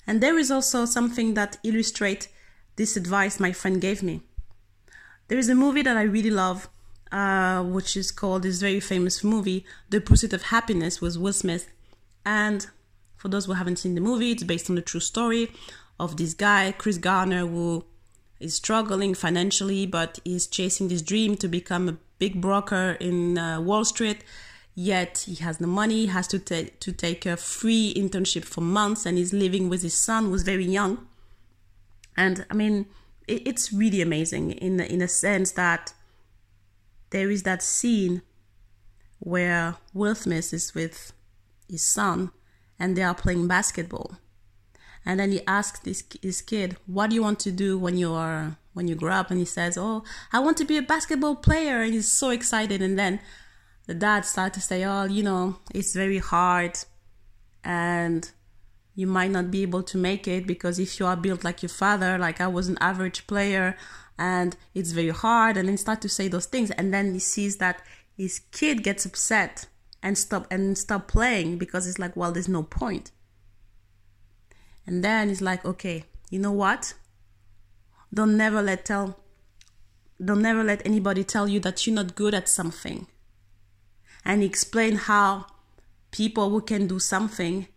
And 0.06 0.22
there 0.22 0.38
is 0.38 0.52
also 0.52 0.86
something 0.86 1.34
that 1.34 1.58
illustrates 1.64 2.28
this 2.76 2.98
advice 2.98 3.40
my 3.40 3.52
friend 3.52 3.80
gave 3.80 4.04
me. 4.04 4.22
There 5.28 5.38
is 5.38 5.50
a 5.50 5.56
movie 5.56 5.82
that 5.84 5.98
I 5.98 6.04
really 6.04 6.30
love, 6.30 6.68
uh, 7.12 7.64
which 7.64 7.96
is 7.96 8.12
called 8.12 8.44
this 8.44 8.60
very 8.60 8.80
famous 8.80 9.24
movie, 9.24 9.66
The 9.90 10.02
Pursuit 10.02 10.34
of 10.34 10.44
Happiness, 10.44 11.02
with 11.02 11.18
Will 11.18 11.34
Smith. 11.34 11.70
And 12.26 12.68
for 13.16 13.30
those 13.30 13.46
who 13.46 13.54
haven't 13.54 13.80
seen 13.80 13.96
the 13.96 14.02
movie, 14.02 14.32
it's 14.32 14.44
based 14.44 14.70
on 14.70 14.76
the 14.76 14.82
true 14.82 15.00
story 15.00 15.52
of 16.00 16.18
this 16.18 16.34
guy, 16.34 16.74
Chris 16.78 16.98
Gardner, 16.98 17.46
who 17.48 17.86
is 18.40 18.56
struggling 18.56 19.14
financially 19.14 19.86
but 19.86 20.20
is 20.26 20.48
chasing 20.48 20.90
this 20.90 21.02
dream 21.02 21.38
to 21.38 21.48
become 21.48 21.88
a 21.88 21.98
big 22.20 22.42
broker 22.42 22.98
in 23.00 23.38
uh, 23.38 23.62
Wall 23.62 23.86
Street 23.86 24.24
yet 24.76 25.26
he 25.28 25.36
has 25.36 25.62
no 25.62 25.68
money 25.68 26.02
he 26.02 26.06
has 26.08 26.28
to, 26.28 26.40
ta- 26.40 26.72
to 26.80 26.92
take 26.92 27.26
a 27.26 27.38
free 27.38 27.94
internship 27.96 28.44
for 28.44 28.62
months 28.62 29.06
and 29.06 29.18
he's 29.18 29.34
living 29.34 29.70
with 29.70 29.82
his 29.82 29.94
son 29.94 30.26
who's 30.26 30.44
very 30.44 30.66
young. 30.66 31.08
And 32.18 32.46
i 32.50 32.54
mean 32.54 32.88
it, 33.28 33.48
it's 33.48 33.72
really 33.72 34.02
amazing 34.02 34.52
in 34.52 34.80
in 34.80 35.02
a 35.02 35.08
sense 35.08 35.52
that 35.54 35.94
there 37.12 37.30
is 37.30 37.44
that 37.44 37.62
scene 37.62 38.22
where 39.20 39.76
will 39.94 40.16
smith 40.16 40.54
is 40.54 40.74
with 40.74 41.14
his 41.70 41.84
son 41.84 42.32
and 42.80 42.96
they 42.96 43.04
are 43.04 43.16
playing 43.16 43.48
basketball. 43.48 44.18
And 45.06 45.20
then 45.20 45.32
he 45.32 45.42
asks 45.46 45.80
this 45.80 46.04
his 46.22 46.42
kid 46.42 46.78
what 46.86 47.10
do 47.10 47.16
you 47.16 47.22
want 47.22 47.40
to 47.42 47.52
do 47.52 47.78
when 47.78 47.98
you 47.98 48.14
are 48.14 48.58
when 48.74 48.88
you 48.88 48.96
grow 48.96 49.14
up? 49.14 49.30
And 49.32 49.40
he 49.40 49.46
says 49.46 49.78
oh 49.78 50.04
i 50.32 50.40
want 50.40 50.58
to 50.58 50.66
be 50.66 50.78
a 50.78 50.82
basketball 50.82 51.36
player. 51.36 51.82
And 51.82 51.94
he's 51.94 52.12
so 52.12 52.30
excited. 52.30 52.82
And 52.82 52.98
then 52.98 53.20
the 53.86 53.94
dad 53.94 54.26
started 54.26 54.54
to 54.54 54.62
say, 54.62 54.84
oh, 54.86 55.06
you 55.06 55.24
know, 55.24 55.58
it's 55.74 55.94
very 55.94 56.20
hard 56.20 56.78
and 57.64 58.32
you 58.96 59.08
might 59.08 59.32
not 59.32 59.52
be 59.52 59.62
able 59.62 59.84
to 59.84 59.98
make 59.98 60.28
it 60.28 60.48
because 60.48 60.80
if 60.80 61.00
you 61.00 61.06
are 61.06 61.16
built 61.16 61.44
like 61.44 61.62
your 61.62 61.70
father, 61.70 62.18
like 62.18 62.40
I 62.40 62.48
was 62.48 62.68
an 62.68 62.78
average 62.80 63.28
player 63.28 63.76
and 64.18 64.56
it's 64.74 64.92
very 64.92 65.10
hard 65.10 65.58
and 65.58 65.68
then 65.68 65.78
start 65.78 66.02
to 66.02 66.10
say 66.10 66.28
those 66.28 66.46
things 66.46 66.72
and 66.72 66.94
then 66.94 67.14
he 67.14 67.20
sees 67.20 67.58
that 67.58 67.82
his 68.16 68.40
kid 68.52 68.84
gets 68.84 69.06
upset 69.06 69.66
and 70.02 70.18
stop 70.18 70.46
and 70.52 70.78
stop 70.78 71.08
playing 71.08 71.58
because 71.58 71.88
it's 71.88 72.00
like, 72.00 72.16
well, 72.16 72.32
there's 72.32 72.48
no 72.48 72.64
point. 72.64 73.12
And 74.86 75.04
then 75.04 75.30
he's 75.30 75.42
like, 75.42 75.66
okay, 75.66 76.04
you 76.30 76.40
know 76.40 76.52
what? 76.52 76.94
Don't 78.14 78.38
never 78.38 78.62
let 78.62 78.86
tell 78.86 79.18
don't 80.24 80.42
never 80.42 80.64
let 80.64 80.86
anybody 80.86 81.24
tell 81.24 81.48
you 81.50 81.60
that 81.62 81.86
you're 81.86 81.96
not 81.96 82.16
good 82.16 82.34
at 82.34 82.48
something 82.48 83.08
and 84.26 84.44
explain 84.44 84.96
how 84.96 85.46
people 86.12 86.50
who 86.50 86.62
can 86.62 86.88
do 86.88 87.00
something 87.00 87.68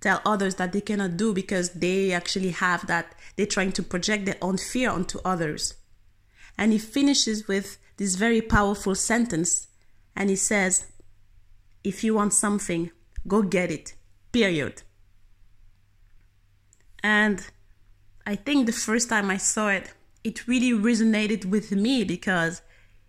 tell 0.00 0.20
others 0.24 0.54
that 0.56 0.72
they 0.72 0.80
cannot 0.80 1.16
do 1.16 1.32
because 1.32 1.70
they 1.70 2.12
actually 2.12 2.50
have 2.50 2.86
that 2.86 3.14
they're 3.36 3.46
trying 3.46 3.72
to 3.72 3.82
project 3.82 4.26
their 4.26 4.36
own 4.40 4.56
fear 4.56 4.90
onto 4.90 5.18
others. 5.24 5.74
And 6.56 6.72
he 6.72 6.78
finishes 6.78 7.48
with 7.48 7.78
this 7.96 8.14
very 8.14 8.40
powerful 8.40 8.94
sentence 8.94 9.68
and 10.14 10.30
he 10.30 10.36
says 10.36 10.86
if 11.84 12.02
you 12.04 12.14
want 12.14 12.34
something 12.34 12.90
go 13.26 13.42
get 13.42 13.70
it 13.70 13.94
period. 14.32 14.82
And 17.02 17.44
i 18.26 18.34
think 18.36 18.66
the 18.66 18.72
first 18.72 19.08
time 19.08 19.30
i 19.30 19.38
saw 19.38 19.68
it 19.68 19.94
it 20.22 20.46
really 20.46 20.72
resonated 20.72 21.46
with 21.46 21.72
me 21.72 22.04
because 22.04 22.60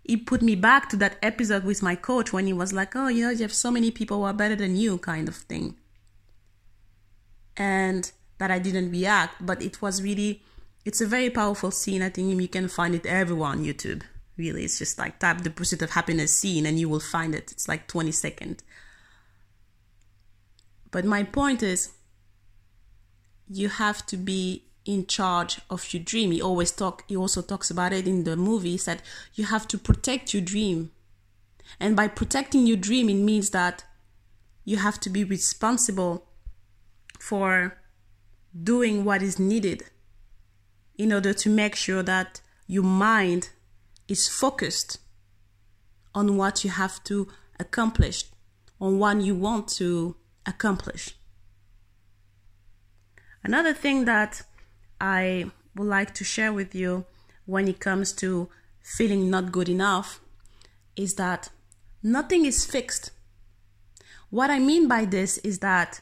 he 0.03 0.17
put 0.17 0.41
me 0.41 0.55
back 0.55 0.89
to 0.89 0.97
that 0.97 1.17
episode 1.21 1.63
with 1.63 1.83
my 1.83 1.95
coach 1.95 2.33
when 2.33 2.47
he 2.47 2.53
was 2.53 2.73
like, 2.73 2.95
oh, 2.95 3.07
you 3.07 3.23
know, 3.23 3.29
you 3.29 3.43
have 3.43 3.53
so 3.53 3.69
many 3.69 3.91
people 3.91 4.17
who 4.17 4.23
are 4.23 4.33
better 4.33 4.55
than 4.55 4.75
you, 4.75 4.97
kind 4.97 5.27
of 5.27 5.35
thing. 5.35 5.75
And 7.57 8.11
that 8.37 8.49
I 8.49 8.59
didn't 8.59 8.91
react, 8.91 9.45
but 9.45 9.61
it 9.61 9.81
was 9.81 10.01
really, 10.01 10.41
it's 10.85 11.01
a 11.01 11.05
very 11.05 11.29
powerful 11.29 11.71
scene. 11.71 12.01
I 12.01 12.09
think 12.09 12.41
you 12.41 12.47
can 12.47 12.69
find 12.69 12.95
it 12.95 13.05
everywhere 13.05 13.49
on 13.49 13.63
YouTube. 13.63 14.01
Really, 14.37 14.63
it's 14.63 14.79
just 14.79 14.97
like 14.97 15.19
type 15.19 15.41
the 15.41 15.49
pursuit 15.49 15.81
of 15.81 15.91
happiness 15.91 16.33
scene 16.33 16.65
and 16.65 16.79
you 16.79 16.87
will 16.87 17.01
find 17.01 17.35
it. 17.35 17.51
It's 17.51 17.67
like 17.67 17.87
20 17.87 18.11
seconds. 18.11 18.63
But 20.91 21.05
my 21.05 21.23
point 21.23 21.61
is, 21.61 21.91
you 23.49 23.69
have 23.69 24.05
to 24.07 24.17
be 24.17 24.68
in 24.85 25.05
charge 25.05 25.59
of 25.69 25.93
your 25.93 26.03
dream. 26.03 26.31
He 26.31 26.41
always 26.41 26.71
talk 26.71 27.03
he 27.07 27.15
also 27.15 27.41
talks 27.41 27.69
about 27.69 27.93
it 27.93 28.07
in 28.07 28.23
the 28.23 28.35
movie. 28.35 28.77
Said 28.77 29.01
you 29.35 29.45
have 29.45 29.67
to 29.69 29.77
protect 29.77 30.33
your 30.33 30.41
dream. 30.41 30.91
And 31.79 31.95
by 31.95 32.07
protecting 32.07 32.65
your 32.65 32.77
dream 32.77 33.09
it 33.09 33.15
means 33.15 33.51
that 33.51 33.83
you 34.65 34.77
have 34.77 34.99
to 35.01 35.09
be 35.09 35.23
responsible 35.23 36.27
for 37.19 37.77
doing 38.63 39.05
what 39.05 39.21
is 39.21 39.39
needed 39.39 39.83
in 40.97 41.13
order 41.13 41.33
to 41.33 41.49
make 41.49 41.75
sure 41.75 42.03
that 42.03 42.41
your 42.67 42.83
mind 42.83 43.49
is 44.07 44.27
focused 44.27 44.99
on 46.13 46.37
what 46.37 46.63
you 46.63 46.69
have 46.69 47.03
to 47.05 47.27
accomplish, 47.59 48.25
on 48.81 48.99
what 48.99 49.21
you 49.21 49.35
want 49.35 49.67
to 49.67 50.15
accomplish. 50.45 51.15
Another 53.43 53.73
thing 53.73 54.05
that 54.05 54.41
I 54.99 55.51
would 55.75 55.87
like 55.87 56.13
to 56.15 56.23
share 56.23 56.51
with 56.53 56.75
you 56.75 57.05
when 57.45 57.67
it 57.67 57.79
comes 57.79 58.11
to 58.13 58.49
feeling 58.83 59.29
not 59.29 59.51
good 59.51 59.69
enough 59.69 60.19
is 60.95 61.15
that 61.15 61.49
nothing 62.03 62.45
is 62.45 62.65
fixed. 62.65 63.11
What 64.29 64.49
I 64.49 64.59
mean 64.59 64.87
by 64.87 65.05
this 65.05 65.37
is 65.39 65.59
that 65.59 66.01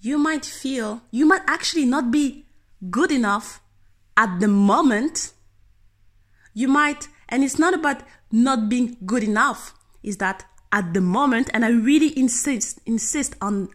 you 0.00 0.16
might 0.16 0.44
feel, 0.44 1.02
you 1.10 1.26
might 1.26 1.42
actually 1.46 1.84
not 1.84 2.10
be 2.10 2.46
good 2.90 3.12
enough 3.12 3.60
at 4.16 4.40
the 4.40 4.48
moment. 4.48 5.32
You 6.54 6.68
might, 6.68 7.08
and 7.28 7.44
it's 7.44 7.58
not 7.58 7.74
about 7.74 8.02
not 8.32 8.68
being 8.68 8.96
good 9.04 9.22
enough, 9.22 9.74
is 10.02 10.16
that 10.16 10.44
at 10.72 10.94
the 10.94 11.00
moment, 11.00 11.50
and 11.52 11.64
I 11.64 11.70
really 11.70 12.16
insist, 12.18 12.80
insist 12.86 13.36
on 13.40 13.68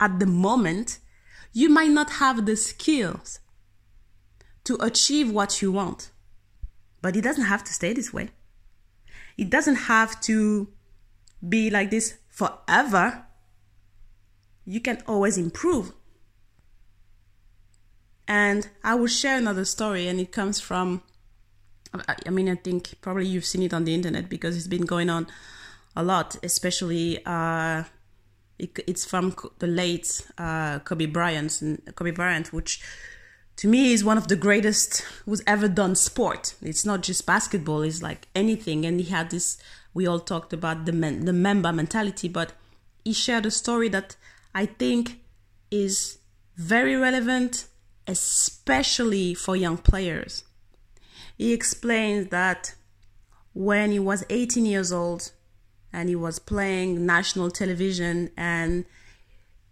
at 0.00 0.18
the 0.18 0.26
moment, 0.26 0.98
you 1.52 1.68
might 1.68 1.90
not 1.90 2.10
have 2.12 2.46
the 2.46 2.56
skills 2.56 3.40
to 4.64 4.76
achieve 4.80 5.30
what 5.30 5.62
you 5.62 5.72
want. 5.72 6.10
But 7.00 7.16
it 7.16 7.22
doesn't 7.22 7.44
have 7.44 7.64
to 7.64 7.72
stay 7.72 7.92
this 7.92 8.12
way. 8.12 8.30
It 9.36 9.50
doesn't 9.50 9.76
have 9.76 10.20
to 10.22 10.68
be 11.48 11.70
like 11.70 11.90
this 11.90 12.18
forever. 12.28 13.24
You 14.66 14.80
can 14.80 15.02
always 15.06 15.38
improve. 15.38 15.92
And 18.26 18.68
I 18.84 18.94
will 18.94 19.06
share 19.06 19.38
another 19.38 19.64
story, 19.64 20.06
and 20.06 20.20
it 20.20 20.32
comes 20.32 20.60
from, 20.60 21.02
I 22.26 22.28
mean, 22.30 22.50
I 22.50 22.56
think 22.56 22.94
probably 23.00 23.26
you've 23.26 23.46
seen 23.46 23.62
it 23.62 23.72
on 23.72 23.84
the 23.84 23.94
internet 23.94 24.28
because 24.28 24.54
it's 24.54 24.66
been 24.66 24.84
going 24.84 25.08
on 25.08 25.28
a 25.96 26.02
lot, 26.02 26.36
especially 26.42 27.24
uh, 27.24 27.84
it, 28.58 28.78
it's 28.86 29.04
from 29.04 29.34
the 29.58 29.66
late 29.66 30.26
uh, 30.36 30.80
Kobe 30.80 31.06
Bryant, 31.06 31.60
Kobe 31.94 32.10
Bryant, 32.10 32.52
which 32.52 32.80
to 33.56 33.68
me 33.68 33.92
is 33.92 34.04
one 34.04 34.18
of 34.18 34.28
the 34.28 34.36
greatest 34.36 35.02
who's 35.24 35.42
ever 35.46 35.68
done 35.68 35.94
sport. 35.94 36.54
It's 36.62 36.84
not 36.84 37.02
just 37.02 37.26
basketball; 37.26 37.82
it's 37.82 38.02
like 38.02 38.28
anything. 38.34 38.84
And 38.84 39.00
he 39.00 39.10
had 39.10 39.30
this. 39.30 39.58
We 39.94 40.06
all 40.06 40.20
talked 40.20 40.52
about 40.52 40.86
the 40.86 40.92
men, 40.92 41.24
the 41.24 41.32
Mamba 41.32 41.72
mentality, 41.72 42.28
but 42.28 42.52
he 43.04 43.12
shared 43.12 43.46
a 43.46 43.50
story 43.50 43.88
that 43.88 44.16
I 44.54 44.66
think 44.66 45.20
is 45.70 46.18
very 46.56 46.96
relevant, 46.96 47.66
especially 48.06 49.34
for 49.34 49.56
young 49.56 49.78
players. 49.78 50.44
He 51.36 51.52
explains 51.52 52.28
that 52.28 52.74
when 53.54 53.92
he 53.92 53.98
was 53.98 54.24
18 54.28 54.66
years 54.66 54.92
old, 54.92 55.32
and 55.92 56.08
he 56.08 56.16
was 56.16 56.38
playing 56.38 57.06
national 57.06 57.50
television 57.50 58.30
and 58.36 58.84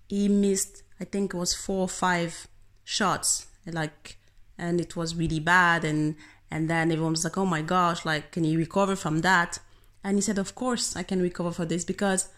he 0.08 0.28
missed 0.28 0.82
i 1.00 1.04
think 1.04 1.34
it 1.34 1.36
was 1.36 1.54
four 1.54 1.82
or 1.82 1.88
five 1.88 2.46
shots 2.84 3.46
like 3.66 4.16
and 4.58 4.80
it 4.80 4.96
was 4.96 5.14
really 5.14 5.40
bad 5.40 5.84
and 5.84 6.14
and 6.50 6.70
then 6.70 6.90
everyone 6.92 7.12
was 7.12 7.24
like 7.24 7.36
oh 7.36 7.46
my 7.46 7.62
gosh 7.62 8.04
like 8.04 8.30
can 8.32 8.44
you 8.44 8.58
recover 8.58 8.96
from 8.96 9.20
that? 9.20 9.58
And 10.04 10.16
he 10.16 10.22
said 10.22 10.38
of 10.38 10.54
course 10.54 10.94
i 10.94 11.02
can 11.02 11.20
recover 11.20 11.50
for 11.50 11.64
this 11.64 11.84
because 11.84 12.28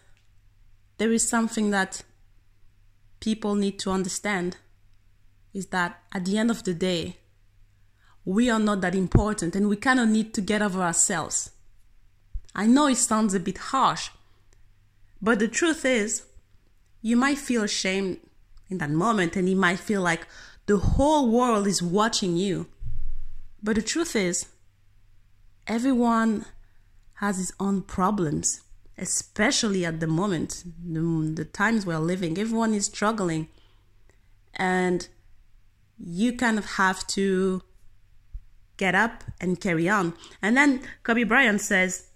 there 0.96 1.12
is 1.12 1.28
something 1.28 1.70
that 1.70 2.02
people 3.20 3.54
need 3.54 3.78
to 3.80 3.90
understand 3.90 4.56
is 5.52 5.66
that 5.66 6.02
at 6.12 6.24
the 6.24 6.38
end 6.38 6.50
of 6.50 6.64
the 6.64 6.74
day 6.74 7.18
we 8.24 8.48
are 8.48 8.58
not 8.58 8.80
that 8.80 8.94
important 8.94 9.54
and 9.54 9.68
we 9.68 9.76
kind 9.76 10.00
of 10.00 10.08
need 10.08 10.32
to 10.34 10.40
get 10.40 10.62
over 10.62 10.80
ourselves 10.80 11.50
I 12.58 12.66
know 12.66 12.88
it 12.88 12.96
sounds 12.96 13.34
a 13.34 13.40
bit 13.40 13.56
harsh, 13.56 14.10
but 15.22 15.38
the 15.38 15.46
truth 15.46 15.84
is, 15.84 16.24
you 17.00 17.16
might 17.16 17.38
feel 17.38 17.62
ashamed 17.62 18.18
in 18.68 18.78
that 18.78 18.90
moment 18.90 19.36
and 19.36 19.48
you 19.48 19.54
might 19.54 19.78
feel 19.78 20.02
like 20.02 20.26
the 20.66 20.76
whole 20.76 21.30
world 21.30 21.68
is 21.68 21.80
watching 21.80 22.36
you. 22.36 22.66
But 23.62 23.76
the 23.76 23.82
truth 23.82 24.16
is, 24.16 24.46
everyone 25.68 26.46
has 27.14 27.38
his 27.38 27.52
own 27.60 27.82
problems, 27.82 28.62
especially 28.98 29.84
at 29.86 30.00
the 30.00 30.08
moment, 30.08 30.64
the, 30.84 31.32
the 31.36 31.44
times 31.44 31.86
we're 31.86 32.00
living. 32.00 32.38
Everyone 32.38 32.74
is 32.74 32.86
struggling. 32.86 33.46
And 34.54 35.06
you 35.96 36.32
kind 36.32 36.58
of 36.58 36.72
have 36.72 37.06
to 37.18 37.62
get 38.78 38.96
up 38.96 39.22
and 39.40 39.60
carry 39.60 39.88
on. 39.88 40.14
And 40.42 40.56
then 40.56 40.82
Kobe 41.04 41.22
Bryant 41.22 41.60
says, 41.60 42.07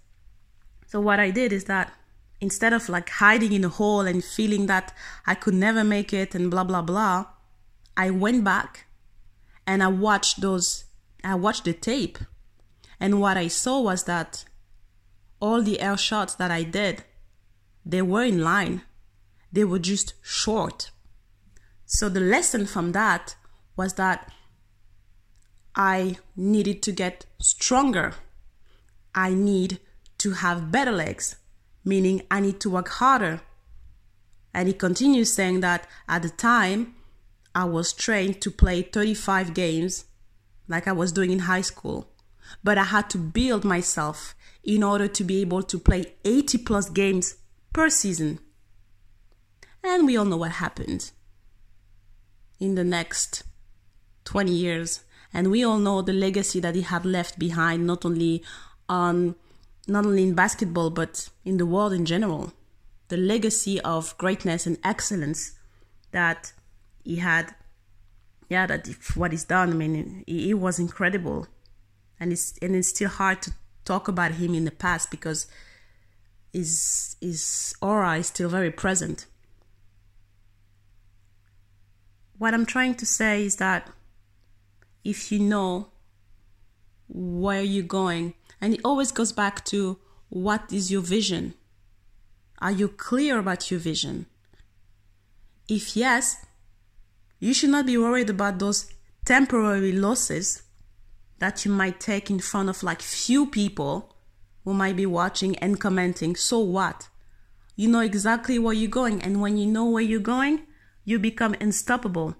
so 0.93 1.01
what 1.01 1.19
I 1.19 1.31
did 1.31 1.51
is 1.51 1.63
that 1.63 1.91
instead 2.39 2.71
of 2.71 2.87
like 2.87 3.09
hiding 3.09 3.51
in 3.51 3.65
a 3.65 3.69
hole 3.69 4.01
and 4.01 4.23
feeling 4.23 4.67
that 4.67 4.95
I 5.25 5.33
could 5.33 5.55
never 5.55 5.83
make 5.83 6.13
it 6.13 6.35
and 6.35 6.51
blah 6.51 6.63
blah 6.63 6.83
blah, 6.83 7.25
I 7.97 8.11
went 8.11 8.43
back 8.43 8.85
and 9.65 9.81
I 9.81 9.87
watched 9.87 10.41
those 10.41 10.83
I 11.23 11.33
watched 11.33 11.65
the 11.65 11.73
tape. 11.73 12.19
And 12.99 13.19
what 13.19 13.37
I 13.37 13.47
saw 13.47 13.81
was 13.81 14.03
that 14.03 14.45
all 15.39 15.63
the 15.63 15.79
air 15.79 15.97
shots 15.97 16.35
that 16.35 16.51
I 16.51 16.61
did, 16.61 17.03
they 17.83 18.03
were 18.03 18.25
in 18.25 18.43
line. 18.43 18.83
They 19.51 19.63
were 19.63 19.79
just 19.79 20.13
short. 20.21 20.91
So 21.87 22.07
the 22.07 22.19
lesson 22.19 22.67
from 22.67 22.91
that 22.91 23.35
was 23.75 23.95
that 23.95 24.31
I 25.75 26.17
needed 26.35 26.83
to 26.83 26.91
get 26.91 27.25
stronger. 27.39 28.13
I 29.15 29.33
need 29.33 29.79
to 30.23 30.31
have 30.31 30.71
better 30.71 30.91
legs, 30.91 31.35
meaning 31.83 32.21
I 32.31 32.39
need 32.39 32.61
to 32.61 32.69
work 32.69 32.87
harder. 32.87 33.41
And 34.53 34.69
he 34.69 34.73
continues 34.73 35.33
saying 35.33 35.59
that 35.59 35.85
at 36.07 36.21
the 36.21 36.29
time, 36.29 36.95
I 37.53 37.65
was 37.65 37.91
trained 37.91 38.41
to 38.41 38.49
play 38.49 38.83
35 38.83 39.53
games 39.53 40.05
like 40.69 40.87
I 40.87 40.93
was 40.93 41.11
doing 41.11 41.29
in 41.31 41.39
high 41.39 41.61
school. 41.61 42.07
But 42.63 42.77
I 42.77 42.85
had 42.85 43.09
to 43.11 43.17
build 43.17 43.65
myself 43.65 44.33
in 44.63 44.81
order 44.81 45.09
to 45.09 45.23
be 45.25 45.41
able 45.41 45.61
to 45.63 45.77
play 45.77 46.13
80 46.23 46.59
plus 46.59 46.89
games 46.89 47.35
per 47.73 47.89
season. 47.89 48.39
And 49.83 50.05
we 50.05 50.15
all 50.15 50.25
know 50.25 50.37
what 50.37 50.51
happened 50.51 51.11
in 52.61 52.75
the 52.75 52.85
next 52.85 53.43
20 54.23 54.51
years. 54.51 55.03
And 55.33 55.51
we 55.51 55.65
all 55.65 55.79
know 55.79 56.01
the 56.01 56.13
legacy 56.13 56.61
that 56.61 56.75
he 56.75 56.81
had 56.81 57.05
left 57.05 57.37
behind, 57.37 57.85
not 57.85 58.05
only 58.05 58.41
on 58.87 59.35
not 59.87 60.05
only 60.05 60.23
in 60.23 60.33
basketball 60.33 60.89
but 60.89 61.29
in 61.43 61.57
the 61.57 61.65
world 61.65 61.93
in 61.93 62.05
general. 62.05 62.53
The 63.09 63.17
legacy 63.17 63.79
of 63.81 64.17
greatness 64.17 64.65
and 64.65 64.77
excellence 64.83 65.57
that 66.11 66.53
he 67.03 67.17
had, 67.17 67.53
yeah, 68.49 68.65
that 68.65 68.87
what 69.15 69.31
he's 69.31 69.43
done. 69.43 69.71
I 69.71 69.73
mean, 69.73 70.23
he 70.25 70.53
was 70.53 70.79
incredible, 70.79 71.47
and 72.19 72.31
it's 72.31 72.57
and 72.61 72.75
it's 72.75 72.87
still 72.87 73.09
hard 73.09 73.41
to 73.43 73.51
talk 73.85 74.07
about 74.07 74.33
him 74.33 74.55
in 74.55 74.65
the 74.65 74.71
past 74.71 75.11
because 75.11 75.47
his 76.53 77.17
his 77.19 77.75
aura 77.81 78.17
is 78.17 78.27
still 78.27 78.49
very 78.49 78.71
present. 78.71 79.25
What 82.37 82.53
I'm 82.53 82.65
trying 82.65 82.95
to 82.95 83.05
say 83.05 83.45
is 83.45 83.57
that 83.57 83.89
if 85.03 85.31
you 85.31 85.39
know 85.39 85.89
where 87.09 87.61
you're 87.61 87.83
going 87.83 88.33
and 88.63 88.75
it 88.75 88.81
always 88.85 89.11
goes 89.11 89.33
back 89.33 89.65
to 89.65 89.99
what 90.29 90.71
is 90.71 90.89
your 90.89 91.01
vision? 91.01 91.53
Are 92.59 92.71
you 92.71 92.87
clear 92.87 93.37
about 93.37 93.69
your 93.69 93.79
vision? 93.81 94.25
If 95.67 95.97
yes, 95.97 96.45
you 97.41 97.53
should 97.53 97.71
not 97.71 97.85
be 97.85 97.97
worried 97.97 98.29
about 98.29 98.59
those 98.59 98.89
temporary 99.25 99.91
losses 99.91 100.63
that 101.39 101.65
you 101.65 101.71
might 101.71 101.99
take 101.99 102.29
in 102.29 102.39
front 102.39 102.69
of 102.69 102.83
like 102.83 103.01
few 103.01 103.47
people 103.47 104.15
who 104.63 104.73
might 104.73 104.95
be 104.95 105.05
watching 105.05 105.57
and 105.57 105.77
commenting. 105.77 106.37
So 106.37 106.59
what? 106.59 107.09
You 107.75 107.89
know 107.89 107.99
exactly 107.99 108.57
where 108.59 108.73
you're 108.73 108.89
going, 108.89 109.21
and 109.21 109.41
when 109.41 109.57
you 109.57 109.65
know 109.65 109.89
where 109.89 110.03
you're 110.03 110.21
going, 110.21 110.61
you 111.03 111.19
become 111.19 111.53
unstoppable 111.59 112.37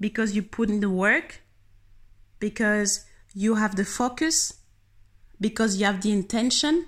because 0.00 0.34
you 0.34 0.42
put 0.42 0.70
in 0.70 0.80
the 0.80 0.88
work, 0.88 1.42
because 2.38 3.04
you 3.34 3.56
have 3.56 3.76
the 3.76 3.84
focus, 3.84 4.62
because 5.40 5.76
you 5.76 5.86
have 5.86 6.02
the 6.02 6.12
intention 6.12 6.86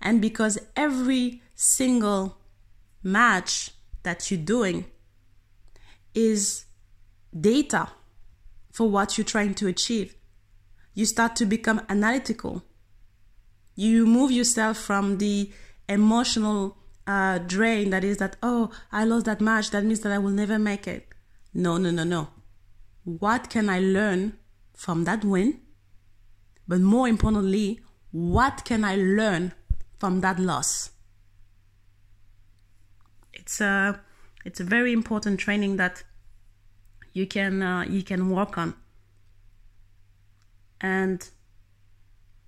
and 0.00 0.20
because 0.20 0.58
every 0.76 1.42
single 1.54 2.38
match 3.02 3.70
that 4.02 4.30
you're 4.30 4.40
doing 4.40 4.84
is 6.14 6.66
data 7.38 7.88
for 8.70 8.88
what 8.88 9.18
you're 9.18 9.24
trying 9.24 9.54
to 9.54 9.66
achieve. 9.66 10.14
You 10.94 11.06
start 11.06 11.36
to 11.36 11.46
become 11.46 11.82
analytical. 11.88 12.62
You 13.74 14.06
move 14.06 14.30
yourself 14.30 14.76
from 14.76 15.18
the 15.18 15.50
emotional 15.88 16.76
uh, 17.06 17.38
drain 17.38 17.90
that 17.90 18.04
is 18.04 18.18
that, 18.18 18.36
oh, 18.42 18.70
I 18.92 19.04
lost 19.04 19.26
that 19.26 19.40
match. 19.40 19.70
That 19.70 19.84
means 19.84 20.00
that 20.00 20.12
I 20.12 20.18
will 20.18 20.30
never 20.30 20.58
make 20.58 20.86
it. 20.86 21.08
No, 21.54 21.76
no, 21.76 21.90
no, 21.90 22.04
no. 22.04 22.28
What 23.04 23.48
can 23.48 23.68
I 23.68 23.80
learn 23.80 24.38
from 24.74 25.04
that 25.04 25.24
win? 25.24 25.60
But 26.68 26.80
more 26.80 27.08
importantly, 27.08 27.80
what 28.12 28.64
can 28.64 28.84
I 28.84 28.94
learn 28.94 29.54
from 29.98 30.20
that 30.20 30.38
loss? 30.38 30.90
It's 33.32 33.60
a, 33.60 34.00
it's 34.44 34.60
a 34.60 34.64
very 34.64 34.92
important 34.92 35.40
training 35.40 35.78
that 35.78 36.04
you 37.12 37.26
can 37.26 37.62
uh, 37.62 37.84
you 37.88 38.02
can 38.02 38.30
work 38.30 38.58
on. 38.58 38.74
And 40.80 41.28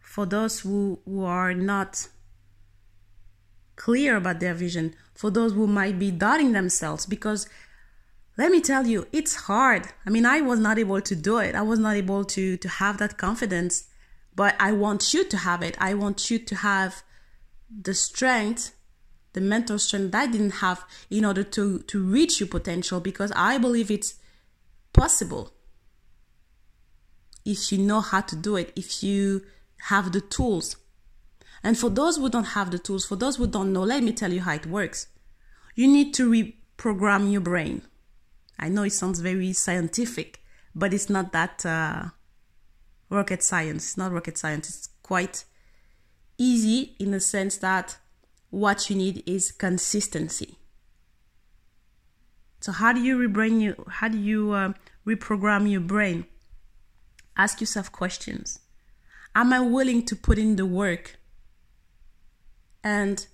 for 0.00 0.26
those 0.26 0.60
who, 0.60 1.00
who 1.04 1.24
are 1.24 1.54
not 1.54 2.08
clear 3.76 4.16
about 4.16 4.40
their 4.40 4.54
vision, 4.54 4.94
for 5.14 5.30
those 5.30 5.52
who 5.52 5.66
might 5.66 5.98
be 5.98 6.10
doubting 6.10 6.52
themselves, 6.52 7.06
because 7.06 7.48
let 8.36 8.52
me 8.52 8.60
tell 8.60 8.86
you, 8.86 9.06
it's 9.12 9.34
hard. 9.34 9.88
I 10.06 10.10
mean, 10.10 10.24
I 10.24 10.40
was 10.40 10.60
not 10.60 10.78
able 10.78 11.00
to 11.00 11.16
do 11.16 11.38
it. 11.38 11.54
I 11.54 11.62
was 11.62 11.78
not 11.78 11.96
able 11.96 12.24
to 12.24 12.56
to 12.56 12.68
have 12.68 12.98
that 12.98 13.18
confidence, 13.18 13.88
but 14.34 14.54
I 14.58 14.72
want 14.72 15.12
you 15.12 15.24
to 15.24 15.36
have 15.36 15.62
it. 15.62 15.76
I 15.78 15.94
want 15.94 16.30
you 16.30 16.38
to 16.38 16.54
have 16.56 17.02
the 17.70 17.94
strength, 17.94 18.74
the 19.32 19.40
mental 19.40 19.78
strength 19.78 20.12
that 20.12 20.22
I 20.22 20.26
didn't 20.26 20.56
have 20.56 20.84
in 21.10 21.24
order 21.24 21.42
to 21.44 21.80
to 21.80 22.02
reach 22.02 22.40
your 22.40 22.48
potential 22.48 23.00
because 23.00 23.32
I 23.36 23.58
believe 23.58 23.90
it's 23.90 24.14
possible 24.92 25.52
if 27.44 27.72
you 27.72 27.78
know 27.78 28.00
how 28.00 28.20
to 28.20 28.36
do 28.36 28.56
it, 28.56 28.72
if 28.76 29.02
you 29.02 29.42
have 29.88 30.12
the 30.12 30.20
tools. 30.20 30.76
And 31.62 31.78
for 31.78 31.90
those 31.90 32.16
who 32.16 32.28
don't 32.28 32.44
have 32.44 32.70
the 32.70 32.78
tools, 32.78 33.04
for 33.04 33.16
those 33.16 33.36
who 33.36 33.46
don't 33.46 33.72
know, 33.72 33.82
let 33.82 34.02
me 34.02 34.12
tell 34.12 34.32
you 34.32 34.40
how 34.40 34.54
it 34.54 34.66
works. 34.66 35.08
You 35.74 35.88
need 35.88 36.14
to 36.14 36.30
reprogram 36.30 37.30
your 37.30 37.40
brain. 37.40 37.82
I 38.58 38.68
know 38.68 38.82
it 38.82 38.92
sounds 38.92 39.20
very 39.20 39.52
scientific, 39.52 40.42
but 40.74 40.92
it's 40.92 41.10
not 41.10 41.32
that 41.32 41.64
uh, 41.64 42.10
rocket 43.10 43.42
science. 43.42 43.84
It's 43.84 43.96
not 43.96 44.12
rocket 44.12 44.38
science. 44.38 44.68
It's 44.68 44.88
quite 45.02 45.44
easy 46.38 46.96
in 46.98 47.10
the 47.10 47.20
sense 47.20 47.56
that 47.58 47.98
what 48.50 48.88
you 48.88 48.96
need 48.96 49.22
is 49.26 49.52
consistency. 49.52 50.56
So 52.60 52.72
how 52.72 52.92
do 52.92 53.00
you 53.00 53.16
rebrain 53.16 53.60
you? 53.60 53.84
How 53.88 54.08
do 54.08 54.18
you 54.18 54.52
uh, 54.52 54.72
reprogram 55.06 55.70
your 55.70 55.80
brain? 55.80 56.26
Ask 57.36 57.60
yourself 57.60 57.90
questions. 57.90 58.58
Am 59.34 59.52
I 59.52 59.60
willing 59.60 60.04
to 60.06 60.16
put 60.16 60.38
in 60.38 60.56
the 60.56 60.66
work? 60.66 61.16
And 62.82 63.26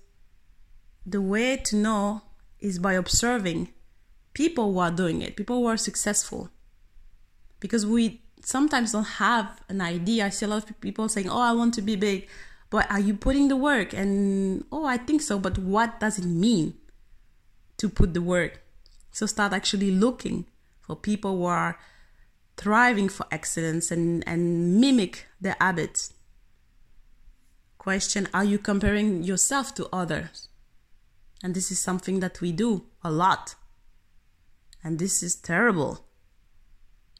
the 1.05 1.21
way 1.21 1.57
to 1.57 1.75
know 1.75 2.21
is 2.59 2.79
by 2.79 2.93
observing 2.93 3.69
people 4.33 4.73
who 4.73 4.79
are 4.79 4.91
doing 4.91 5.21
it, 5.21 5.35
people 5.35 5.57
who 5.57 5.65
are 5.65 5.77
successful. 5.77 6.49
Because 7.59 7.85
we 7.85 8.21
sometimes 8.41 8.91
don't 8.91 9.03
have 9.03 9.61
an 9.69 9.81
idea. 9.81 10.25
I 10.25 10.29
see 10.29 10.45
a 10.45 10.49
lot 10.49 10.69
of 10.69 10.81
people 10.81 11.09
saying, 11.09 11.29
Oh, 11.29 11.41
I 11.41 11.51
want 11.53 11.73
to 11.75 11.81
be 11.81 11.95
big. 11.95 12.27
But 12.69 12.89
are 12.91 12.99
you 12.99 13.13
putting 13.13 13.47
the 13.47 13.55
work? 13.55 13.93
And 13.93 14.65
oh, 14.71 14.85
I 14.85 14.97
think 14.97 15.21
so. 15.21 15.39
But 15.39 15.57
what 15.57 15.99
does 15.99 16.19
it 16.19 16.25
mean 16.25 16.75
to 17.77 17.89
put 17.89 18.13
the 18.13 18.21
work? 18.21 18.61
So 19.11 19.25
start 19.25 19.53
actually 19.53 19.91
looking 19.91 20.45
for 20.81 20.95
people 20.95 21.37
who 21.37 21.45
are 21.45 21.79
thriving 22.57 23.07
for 23.07 23.25
excellence 23.31 23.91
and, 23.91 24.23
and 24.27 24.79
mimic 24.81 25.27
their 25.39 25.55
habits. 25.59 26.13
Question 27.77 28.27
Are 28.33 28.43
you 28.43 28.57
comparing 28.57 29.23
yourself 29.23 29.73
to 29.75 29.87
others? 29.93 30.49
And 31.43 31.53
this 31.53 31.71
is 31.71 31.79
something 31.79 32.19
that 32.19 32.41
we 32.41 32.51
do 32.51 32.85
a 33.03 33.11
lot. 33.11 33.55
And 34.83 34.99
this 34.99 35.21
is 35.21 35.35
terrible 35.35 36.06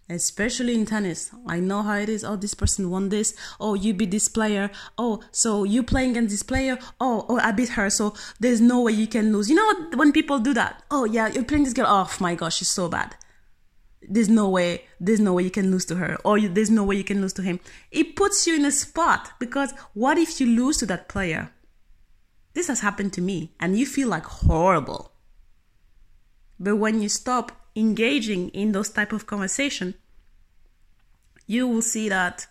especially 0.09 0.73
in 0.73 0.85
tennis. 0.85 1.31
I 1.47 1.59
know 1.59 1.81
how 1.81 1.97
it 1.97 2.09
is. 2.09 2.23
Oh, 2.23 2.35
this 2.35 2.53
person 2.53 2.89
won 2.89 3.09
this. 3.09 3.35
Oh, 3.59 3.73
you 3.73 3.93
beat 3.93 4.11
this 4.11 4.27
player. 4.27 4.71
Oh, 4.97 5.21
so 5.31 5.63
you 5.63 5.83
playing 5.83 6.11
against 6.11 6.31
this 6.31 6.43
player. 6.43 6.77
Oh, 6.99 7.25
oh, 7.29 7.39
I 7.39 7.51
beat 7.51 7.69
her. 7.69 7.89
So 7.89 8.13
there's 8.39 8.61
no 8.61 8.81
way 8.81 8.93
you 8.93 9.07
can 9.07 9.33
lose. 9.33 9.49
You 9.49 9.55
know 9.55 9.65
what? 9.65 9.95
When 9.95 10.11
people 10.11 10.39
do 10.39 10.53
that, 10.53 10.83
oh 10.91 11.05
yeah, 11.05 11.27
you're 11.27 11.43
playing 11.43 11.65
this 11.65 11.73
girl. 11.73 11.87
Oh 11.87 12.11
my 12.19 12.35
gosh, 12.35 12.57
she's 12.57 12.69
so 12.69 12.87
bad. 12.87 13.15
There's 14.01 14.29
no 14.29 14.49
way. 14.49 14.85
There's 14.99 15.19
no 15.19 15.33
way 15.33 15.43
you 15.43 15.51
can 15.51 15.71
lose 15.71 15.85
to 15.85 15.95
her, 15.95 16.17
or 16.23 16.37
you, 16.37 16.47
there's 16.47 16.69
no 16.69 16.83
way 16.83 16.95
you 16.95 17.03
can 17.03 17.21
lose 17.21 17.33
to 17.33 17.41
him. 17.41 17.59
It 17.91 18.15
puts 18.15 18.47
you 18.47 18.55
in 18.55 18.63
a 18.63 18.71
spot 18.71 19.31
because 19.39 19.73
what 19.93 20.17
if 20.17 20.39
you 20.39 20.47
lose 20.47 20.77
to 20.77 20.85
that 20.85 21.09
player? 21.09 21.51
This 22.53 22.67
has 22.67 22.79
happened 22.79 23.13
to 23.13 23.21
me, 23.21 23.53
and 23.59 23.77
you 23.77 23.85
feel 23.85 24.07
like 24.07 24.25
horrible. 24.25 25.11
But 26.59 26.77
when 26.77 27.01
you 27.01 27.09
stop 27.09 27.51
engaging 27.77 28.49
in 28.49 28.71
those 28.71 28.89
type 28.89 29.13
of 29.13 29.27
conversation, 29.27 29.93
you 31.45 31.67
will 31.67 31.83
see 31.83 32.09
that 32.09 32.47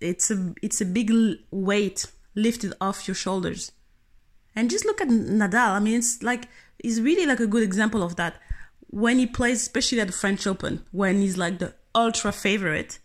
it's 0.00 0.30
a 0.30 0.54
it's 0.62 0.80
a 0.80 0.84
big 0.84 1.10
weight 1.50 2.06
lifted 2.34 2.74
off 2.80 3.08
your 3.08 3.14
shoulders. 3.14 3.72
And 4.54 4.70
just 4.70 4.84
look 4.84 5.00
at 5.00 5.08
Nadal. 5.08 5.70
I 5.70 5.80
mean, 5.80 5.98
it's 5.98 6.22
like 6.22 6.48
he's 6.82 7.00
really 7.00 7.26
like 7.26 7.40
a 7.40 7.46
good 7.46 7.62
example 7.62 8.02
of 8.02 8.16
that. 8.16 8.36
When 8.88 9.18
he 9.18 9.26
plays, 9.26 9.62
especially 9.62 10.00
at 10.00 10.08
the 10.08 10.12
French 10.12 10.46
Open, 10.46 10.84
when 10.92 11.20
he's 11.20 11.38
like 11.38 11.58
the 11.58 11.74
ultra 11.94 12.30
favorite, 12.30 12.98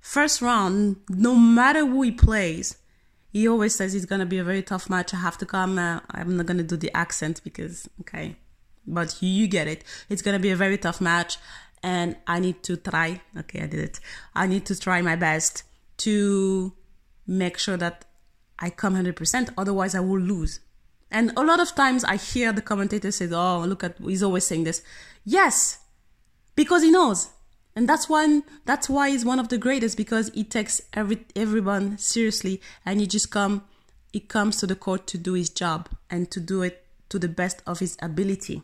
first 0.00 0.42
round, 0.42 0.96
no 1.08 1.34
matter 1.34 1.86
who 1.86 2.02
he 2.02 2.12
plays, 2.12 2.76
he 3.32 3.48
always 3.48 3.74
says 3.74 3.94
it's 3.94 4.04
gonna 4.04 4.26
be 4.26 4.38
a 4.38 4.44
very 4.44 4.62
tough 4.62 4.90
match. 4.90 5.14
I 5.14 5.18
have 5.18 5.38
to 5.38 5.46
come. 5.46 5.78
Uh, 5.78 6.00
I'm 6.10 6.36
not 6.36 6.44
gonna 6.44 6.62
do 6.62 6.76
the 6.76 6.94
accent 6.94 7.40
because 7.42 7.88
okay, 8.02 8.36
but 8.94 9.16
you 9.20 9.46
get 9.46 9.68
it. 9.68 9.84
It's 10.08 10.22
gonna 10.22 10.38
be 10.38 10.50
a 10.50 10.56
very 10.56 10.78
tough 10.78 11.00
match, 11.00 11.38
and 11.82 12.16
I 12.26 12.40
need 12.40 12.62
to 12.64 12.76
try. 12.76 13.20
Okay, 13.38 13.62
I 13.62 13.66
did 13.66 13.80
it. 13.80 14.00
I 14.34 14.46
need 14.46 14.66
to 14.66 14.78
try 14.78 15.00
my 15.02 15.16
best 15.16 15.62
to 15.98 16.72
make 17.26 17.58
sure 17.58 17.76
that 17.76 18.04
I 18.58 18.70
come 18.70 18.94
100%, 18.94 19.54
otherwise, 19.56 19.94
I 19.94 20.00
will 20.00 20.20
lose. 20.20 20.60
And 21.10 21.32
a 21.36 21.42
lot 21.42 21.60
of 21.60 21.74
times 21.74 22.04
I 22.04 22.16
hear 22.16 22.52
the 22.52 22.62
commentator 22.62 23.10
say, 23.10 23.28
Oh, 23.32 23.64
look 23.66 23.82
at, 23.82 23.96
he's 23.98 24.22
always 24.22 24.46
saying 24.46 24.64
this. 24.64 24.82
Yes, 25.24 25.78
because 26.54 26.82
he 26.82 26.90
knows. 26.90 27.30
And 27.74 27.88
that's 27.88 28.08
one, 28.08 28.42
that's 28.64 28.88
why 28.88 29.10
he's 29.10 29.24
one 29.24 29.38
of 29.38 29.48
the 29.48 29.58
greatest 29.58 29.96
because 29.96 30.30
he 30.34 30.44
takes 30.44 30.82
every, 30.92 31.24
everyone 31.34 31.98
seriously 31.98 32.60
and 32.84 33.00
he 33.00 33.06
just 33.06 33.30
come, 33.30 33.64
he 34.12 34.20
comes 34.20 34.56
to 34.58 34.66
the 34.66 34.74
court 34.74 35.06
to 35.08 35.18
do 35.18 35.34
his 35.34 35.50
job 35.50 35.88
and 36.10 36.30
to 36.32 36.40
do 36.40 36.62
it 36.62 36.84
to 37.08 37.18
the 37.18 37.28
best 37.28 37.62
of 37.66 37.78
his 37.78 37.96
ability. 38.02 38.62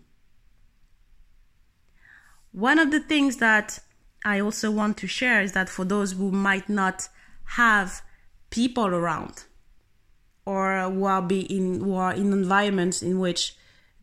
One 2.57 2.79
of 2.79 2.91
the 2.91 3.01
things 3.01 3.37
that 3.37 3.81
I 4.25 4.41
also 4.41 4.71
want 4.71 4.97
to 4.99 5.07
share 5.07 5.43
is 5.43 5.53
that 5.53 5.69
for 5.69 5.85
those 5.85 6.13
who 6.13 6.31
might 6.31 6.71
not 6.71 7.07
have 7.45 8.01
people 8.49 8.87
around 8.87 9.45
or 10.47 10.81
who 10.91 11.05
are 11.05 11.21
be 11.21 11.41
in 11.41 11.81
who 11.81 11.95
are 11.97 12.15
in 12.15 12.33
environments 12.33 13.03
in 13.03 13.19
which 13.19 13.57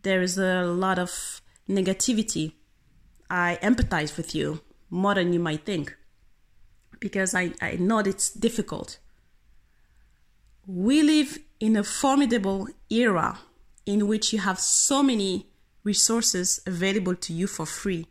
there 0.03 0.21
is 0.21 0.37
a 0.37 0.65
lot 0.65 0.99
of 0.99 1.41
negativity, 1.67 2.53
I 3.27 3.57
empathize 3.63 4.17
with 4.17 4.35
you 4.35 4.61
more 4.91 5.15
than 5.15 5.33
you 5.33 5.39
might 5.39 5.65
think 5.65 5.97
because 6.99 7.33
I, 7.33 7.53
I 7.59 7.77
know 7.77 7.99
it's 7.99 8.29
difficult. 8.29 8.99
We 10.67 11.01
live 11.01 11.39
in 11.59 11.75
a 11.75 11.83
formidable 11.83 12.67
era 12.91 13.39
in 13.87 14.07
which 14.07 14.31
you 14.31 14.37
have 14.37 14.59
so 14.59 15.01
many 15.01 15.47
resources 15.83 16.61
available 16.67 17.15
to 17.15 17.33
you 17.33 17.47
for 17.47 17.65
free. 17.65 18.05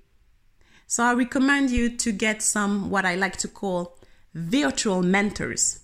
So 0.87 1.05
I 1.05 1.15
recommend 1.15 1.71
you 1.71 1.97
to 1.97 2.13
get 2.13 2.43
some 2.43 2.91
what 2.91 3.05
I 3.05 3.15
like 3.15 3.37
to 3.39 3.49
call 3.49 3.99
virtual 4.35 5.03
mentors. 5.03 5.81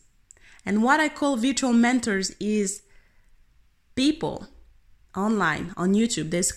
And 0.65 0.83
what 0.83 1.01
I 1.01 1.09
call 1.09 1.37
virtual 1.37 1.73
mentors 1.73 2.31
is 2.41 2.83
people 3.95 4.47
online 5.17 5.73
on 5.77 5.95
YouTube. 5.95 6.31
There's 6.31 6.53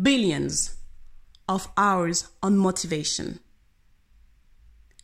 billions 0.00 0.76
of 1.48 1.68
hours 1.76 2.28
on 2.42 2.56
motivation. 2.56 3.40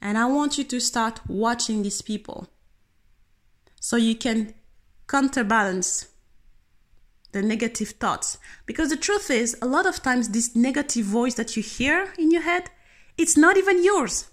And 0.00 0.18
I 0.18 0.26
want 0.26 0.58
you 0.58 0.64
to 0.64 0.80
start 0.80 1.20
watching 1.28 1.82
these 1.82 2.02
people 2.02 2.48
so 3.80 3.96
you 3.96 4.14
can 4.14 4.54
counterbalance 5.06 6.08
the 7.34 7.42
negative 7.42 7.90
thoughts. 7.90 8.38
Because 8.64 8.88
the 8.88 8.96
truth 8.96 9.30
is, 9.30 9.56
a 9.60 9.66
lot 9.66 9.86
of 9.86 10.02
times, 10.02 10.30
this 10.30 10.56
negative 10.56 11.04
voice 11.04 11.34
that 11.34 11.56
you 11.56 11.62
hear 11.62 12.14
in 12.16 12.30
your 12.30 12.42
head, 12.42 12.70
it's 13.18 13.36
not 13.36 13.58
even 13.58 13.84
yours. 13.84 14.28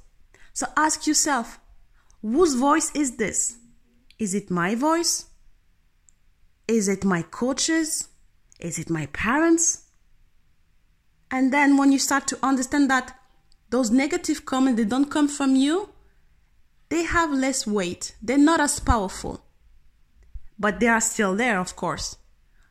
So 0.54 0.68
ask 0.78 1.08
yourself, 1.08 1.60
whose 2.22 2.56
voice 2.56 2.92
is 2.96 3.18
this? 3.18 3.58
Is 4.20 4.34
it 4.36 4.52
my 4.52 4.76
voice? 4.76 5.26
Is 6.68 6.88
it 6.88 7.04
my 7.04 7.24
coaches? 7.24 8.08
Is 8.60 8.78
it 8.78 8.90
my 8.90 9.08
parents? 9.08 9.86
And 11.32 11.52
then 11.52 11.78
when 11.78 11.92
you 11.92 12.00
start 12.00 12.28
to 12.28 12.40
understand 12.44 12.90
that 12.92 13.18
those 13.72 13.90
negative 13.90 14.46
comments 14.46 14.78
they 14.80 14.88
don't 14.88 15.10
come 15.10 15.28
from 15.28 15.56
you, 15.56 15.90
they 16.90 17.04
have 17.04 17.32
less 17.32 17.66
weight. 17.66 18.16
They're 18.22 18.38
not 18.38 18.60
as 18.60 18.80
powerful. 18.80 19.44
But 20.60 20.80
they 20.80 20.88
are 20.88 21.02
still 21.02 21.36
there, 21.36 21.60
of 21.60 21.76
course. 21.76 22.18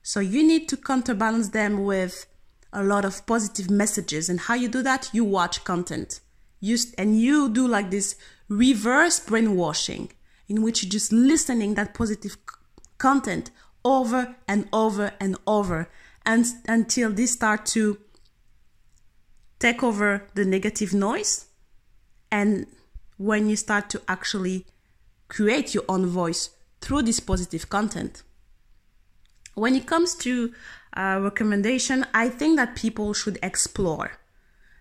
So 0.03 0.21
you 0.21 0.47
need 0.47 0.69
to 0.69 0.77
counterbalance 0.77 1.51
them 1.51 1.85
with 1.85 2.27
a 2.73 2.83
lot 2.83 3.05
of 3.05 3.27
positive 3.27 3.71
messages. 3.71 4.29
And 4.29 4.41
how 4.41 4.55
you 4.55 4.69
do 4.69 4.83
that? 4.83 5.11
You 5.13 5.25
watch 5.25 5.65
content. 5.65 6.21
You, 6.61 6.77
and 6.99 7.21
you 7.21 7.49
do 7.49 7.67
like 7.67 7.91
this 7.91 8.17
reverse 8.49 9.21
brainwashing 9.21 10.13
in 10.49 10.63
which 10.63 10.83
you're 10.83 10.91
just 10.91 11.13
listening 11.13 11.75
that 11.75 11.95
positive 11.95 12.37
content 12.99 13.51
over 13.85 14.37
and 14.47 14.69
over 14.73 15.13
and 15.21 15.37
over 15.47 15.89
and 16.27 16.45
until 16.67 17.11
they 17.11 17.25
start 17.27 17.65
to 17.65 17.99
take 19.59 19.83
over 19.83 20.27
the 20.35 20.45
negative 20.45 20.93
noise 20.93 21.47
and 22.31 22.67
when 23.17 23.49
you 23.49 23.57
start 23.57 23.89
to 23.89 24.03
actually 24.09 24.67
create 25.29 25.73
your 25.73 25.85
own 25.89 26.05
voice 26.07 26.51
through 26.81 27.03
this 27.03 27.21
positive 27.21 27.71
content 27.71 28.23
when 29.55 29.75
it 29.75 29.87
comes 29.87 30.15
to 30.15 30.53
uh, 30.97 31.19
recommendation 31.21 32.05
i 32.15 32.29
think 32.29 32.57
that 32.57 32.75
people 32.75 33.13
should 33.13 33.39
explore 33.43 34.13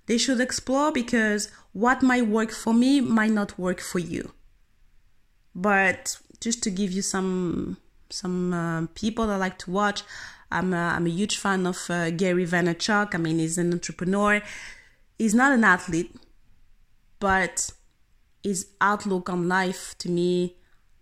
they 0.07 0.17
should 0.17 0.39
explore 0.41 0.91
because 0.91 1.49
what 1.73 2.01
might 2.01 2.27
work 2.27 2.51
for 2.51 2.73
me 2.73 2.99
might 2.99 3.31
not 3.31 3.57
work 3.59 3.79
for 3.79 3.99
you 3.99 4.31
but 5.53 6.17
just 6.39 6.63
to 6.63 6.69
give 6.69 6.91
you 6.91 7.01
some 7.01 7.77
some 8.09 8.53
uh, 8.53 8.87
people 8.95 9.29
I 9.29 9.35
like 9.35 9.57
to 9.59 9.71
watch. 9.71 10.03
I'm 10.51 10.73
a, 10.73 10.77
I'm 10.77 11.05
a 11.05 11.09
huge 11.09 11.37
fan 11.37 11.67
of 11.67 11.89
uh, 11.89 12.09
Gary 12.11 12.45
Vaynerchuk. 12.45 13.13
I 13.13 13.17
mean, 13.17 13.39
he's 13.39 13.57
an 13.57 13.71
entrepreneur. 13.71 14.41
He's 15.17 15.35
not 15.35 15.51
an 15.51 15.63
athlete, 15.63 16.15
but 17.19 17.71
his 18.41 18.69
outlook 18.81 19.29
on 19.29 19.47
life 19.47 19.95
to 19.99 20.09
me 20.09 20.55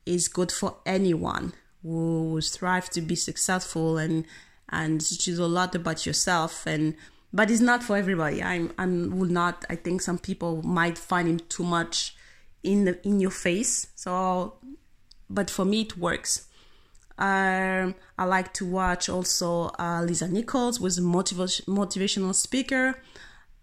is 0.06 0.28
good 0.28 0.52
for 0.52 0.78
anyone 0.86 1.54
who 1.88 2.40
strives 2.42 2.90
to 2.90 3.02
be 3.02 3.16
successful 3.16 3.98
and 3.98 4.26
and 4.70 5.00
teaches 5.00 5.40
a 5.40 5.48
lot 5.48 5.74
about 5.76 6.06
yourself 6.06 6.66
and 6.66 6.96
but 7.34 7.52
it's 7.52 7.62
not 7.62 7.84
for 7.84 7.98
everybody. 7.98 8.42
I'm 8.42 8.72
I'm 8.78 9.18
will 9.18 9.30
not. 9.30 9.66
I 9.70 9.76
think 9.76 10.02
some 10.02 10.18
people 10.18 10.62
might 10.64 10.98
find 10.98 11.28
him 11.28 11.40
too 11.50 11.64
much 11.64 12.16
in 12.64 12.86
the 12.86 13.06
in 13.06 13.20
your 13.20 13.32
face. 13.32 13.88
So, 13.96 14.56
but 15.30 15.50
for 15.50 15.66
me 15.66 15.82
it 15.82 15.98
works. 15.98 16.48
Um, 17.18 17.96
I 18.18 18.26
like 18.26 18.54
to 18.54 18.66
watch 18.66 19.10
also 19.10 19.72
uh, 19.80 20.04
Lisa 20.04 20.28
Nichols, 20.28 20.80
was 20.80 21.00
a 21.00 21.02
motiv- 21.02 21.66
motivational 21.68 22.34
speaker, 22.34 23.02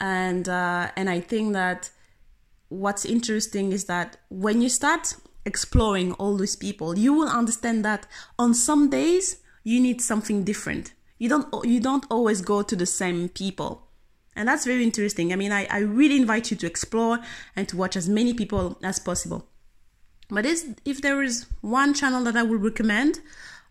and 0.01 0.49
uh, 0.49 0.91
and 0.97 1.09
I 1.09 1.21
think 1.21 1.53
that 1.55 1.91
what's 2.69 3.05
interesting 3.05 3.73
is 3.73 3.85
that 3.85 4.17
when 4.29 4.61
you 4.61 4.69
start 4.69 5.15
exploring 5.47 6.13
all 6.13 6.37
these 6.37 6.57
people, 6.57 6.99
you 6.99 7.13
will 7.13 7.29
understand 7.29 7.85
that 7.85 8.07
on 8.39 8.55
some 8.55 8.91
days 8.91 9.39
you 9.63 9.81
need 9.81 10.01
something 10.01 10.45
different. 10.45 10.93
You 11.19 11.29
don't 11.29 11.65
you 11.65 11.81
don't 11.81 12.05
always 12.11 12.41
go 12.41 12.63
to 12.63 12.77
the 12.77 12.87
same 12.87 13.29
people. 13.29 13.83
And 14.37 14.49
that's 14.49 14.65
very 14.65 14.83
interesting. 14.83 15.33
I 15.33 15.37
mean, 15.37 15.53
I, 15.53 15.67
I 15.71 15.79
really 15.79 16.17
invite 16.17 16.51
you 16.51 16.57
to 16.57 16.67
explore 16.67 17.21
and 17.55 17.69
to 17.69 17.77
watch 17.77 17.97
as 17.97 18.09
many 18.09 18.35
people 18.35 18.79
as 18.83 18.99
possible. 18.99 19.47
But 20.29 20.47
if 20.85 21.01
there 21.01 21.23
is 21.23 21.47
one 21.61 21.95
channel 21.95 22.25
that 22.25 22.37
I 22.37 22.43
would 22.43 22.63
recommend 22.63 23.21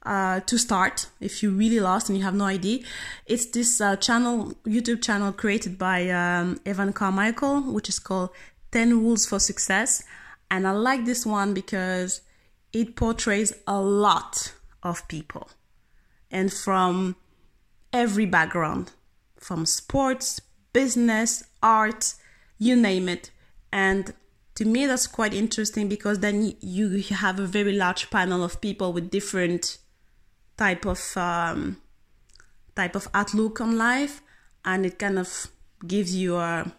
uh, 0.05 0.39
to 0.41 0.57
start, 0.57 1.07
if 1.19 1.43
you're 1.43 1.51
really 1.51 1.79
lost 1.79 2.09
and 2.09 2.17
you 2.17 2.23
have 2.23 2.36
no 2.36 2.45
idea, 2.45 2.83
it's 3.25 3.47
this 3.47 3.81
uh, 3.81 3.95
channel, 3.97 4.53
YouTube 4.65 5.01
channel 5.01 5.33
created 5.33 5.77
by 5.77 6.09
um, 6.09 6.59
Evan 6.65 6.93
Carmichael, 6.93 7.62
which 7.62 7.89
is 7.89 7.99
called 7.99 8.29
10 8.71 9.01
Rules 9.01 9.25
for 9.25 9.39
Success. 9.39 10.03
And 10.53 10.67
I 10.67 10.71
like 10.71 11.05
this 11.05 11.25
one 11.25 11.55
because 11.55 12.21
it 12.73 12.95
portrays 12.95 13.53
a 13.65 13.81
lot 13.81 14.53
of 14.83 15.07
people 15.07 15.49
and 16.29 16.53
from 16.53 17.15
every 17.91 18.27
background, 18.27 18.91
from 19.35 19.65
sports, 19.65 20.39
business, 20.71 21.43
art, 21.63 22.13
you 22.59 22.75
name 22.75 23.09
it. 23.09 23.31
And 23.71 24.13
to 24.53 24.65
me 24.65 24.85
that's 24.85 25.07
quite 25.07 25.33
interesting 25.33 25.89
because 25.89 26.19
then 26.19 26.53
you 26.59 27.01
have 27.01 27.39
a 27.39 27.47
very 27.47 27.73
large 27.73 28.11
panel 28.11 28.43
of 28.43 28.61
people 28.61 28.93
with 28.93 29.09
different 29.09 29.79
type 30.55 30.85
of 30.85 31.17
um, 31.17 31.77
type 32.75 32.95
of 32.95 33.07
outlook 33.15 33.59
on 33.59 33.75
life 33.75 34.21
and 34.63 34.85
it 34.85 34.99
kind 34.99 35.17
of 35.17 35.47
gives 35.87 36.15
you 36.15 36.35
a 36.35 36.71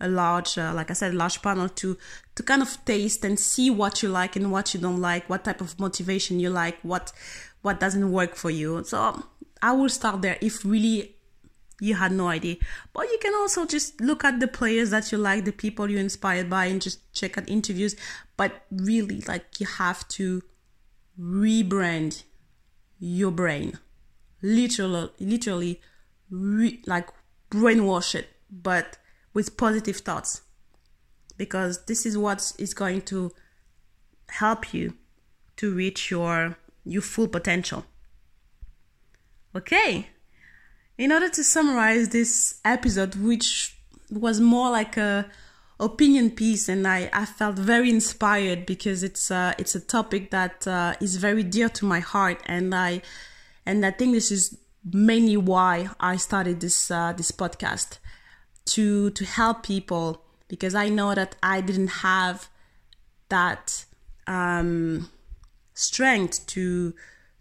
a 0.00 0.08
large 0.08 0.58
uh, 0.58 0.72
like 0.74 0.90
i 0.90 0.94
said 0.94 1.14
large 1.14 1.40
panel 1.40 1.68
to 1.68 1.96
to 2.34 2.42
kind 2.42 2.62
of 2.62 2.84
taste 2.84 3.24
and 3.24 3.38
see 3.38 3.70
what 3.70 4.02
you 4.02 4.08
like 4.08 4.36
and 4.36 4.50
what 4.50 4.74
you 4.74 4.80
don't 4.80 5.00
like 5.00 5.28
what 5.30 5.44
type 5.44 5.60
of 5.60 5.78
motivation 5.78 6.40
you 6.40 6.50
like 6.50 6.76
what 6.82 7.12
what 7.62 7.78
doesn't 7.78 8.10
work 8.10 8.34
for 8.34 8.50
you 8.50 8.82
so 8.84 9.22
i 9.62 9.72
will 9.72 9.88
start 9.88 10.20
there 10.20 10.36
if 10.40 10.64
really 10.64 11.14
you 11.80 11.94
had 11.94 12.12
no 12.12 12.28
idea. 12.28 12.56
But 12.92 13.04
you 13.10 13.18
can 13.20 13.34
also 13.34 13.66
just 13.66 14.00
look 14.00 14.24
at 14.24 14.40
the 14.40 14.48
players 14.48 14.90
that 14.90 15.10
you 15.12 15.18
like, 15.18 15.44
the 15.44 15.52
people 15.52 15.90
you're 15.90 16.00
inspired 16.00 16.48
by, 16.48 16.66
and 16.66 16.80
just 16.80 17.12
check 17.12 17.36
out 17.38 17.48
interviews. 17.48 17.96
But 18.36 18.64
really, 18.70 19.20
like, 19.22 19.60
you 19.60 19.66
have 19.66 20.06
to 20.08 20.42
rebrand 21.20 22.22
your 22.98 23.30
brain. 23.30 23.78
Literally, 24.42 25.10
literally, 25.18 25.80
re- 26.30 26.82
like, 26.86 27.08
brainwash 27.50 28.14
it, 28.14 28.28
but 28.50 28.98
with 29.34 29.56
positive 29.56 29.98
thoughts. 29.98 30.42
Because 31.36 31.84
this 31.86 32.06
is 32.06 32.16
what 32.16 32.52
is 32.58 32.72
going 32.72 33.02
to 33.02 33.32
help 34.28 34.72
you 34.72 34.94
to 35.56 35.74
reach 35.74 36.10
your 36.10 36.56
your 36.84 37.02
full 37.02 37.28
potential. 37.28 37.84
Okay, 39.56 40.08
in 40.96 41.12
order 41.12 41.28
to 41.28 41.44
summarize 41.44 42.08
this 42.10 42.60
episode, 42.64 43.14
which 43.16 43.76
was 44.10 44.40
more 44.40 44.70
like 44.70 44.96
a 44.96 45.26
opinion 45.80 46.30
piece, 46.30 46.68
and 46.68 46.86
I, 46.86 47.10
I 47.12 47.24
felt 47.24 47.56
very 47.56 47.90
inspired 47.90 48.66
because 48.66 49.02
it's 49.02 49.30
uh, 49.30 49.54
it's 49.58 49.74
a 49.74 49.80
topic 49.80 50.30
that 50.30 50.66
uh, 50.66 50.94
is 51.00 51.16
very 51.16 51.42
dear 51.42 51.68
to 51.70 51.84
my 51.84 52.00
heart, 52.00 52.40
and 52.46 52.74
I 52.74 53.02
and 53.66 53.84
I 53.84 53.90
think 53.90 54.12
this 54.12 54.30
is 54.30 54.56
mainly 54.92 55.36
why 55.36 55.88
I 55.98 56.16
started 56.16 56.60
this 56.60 56.90
uh, 56.90 57.12
this 57.12 57.30
podcast 57.30 57.98
to 58.66 59.10
to 59.10 59.24
help 59.24 59.62
people 59.62 60.22
because 60.48 60.74
I 60.74 60.88
know 60.88 61.14
that 61.14 61.36
I 61.42 61.60
didn't 61.60 61.88
have 62.02 62.48
that 63.28 63.84
um, 64.26 65.10
strength 65.74 66.46
to 66.48 66.94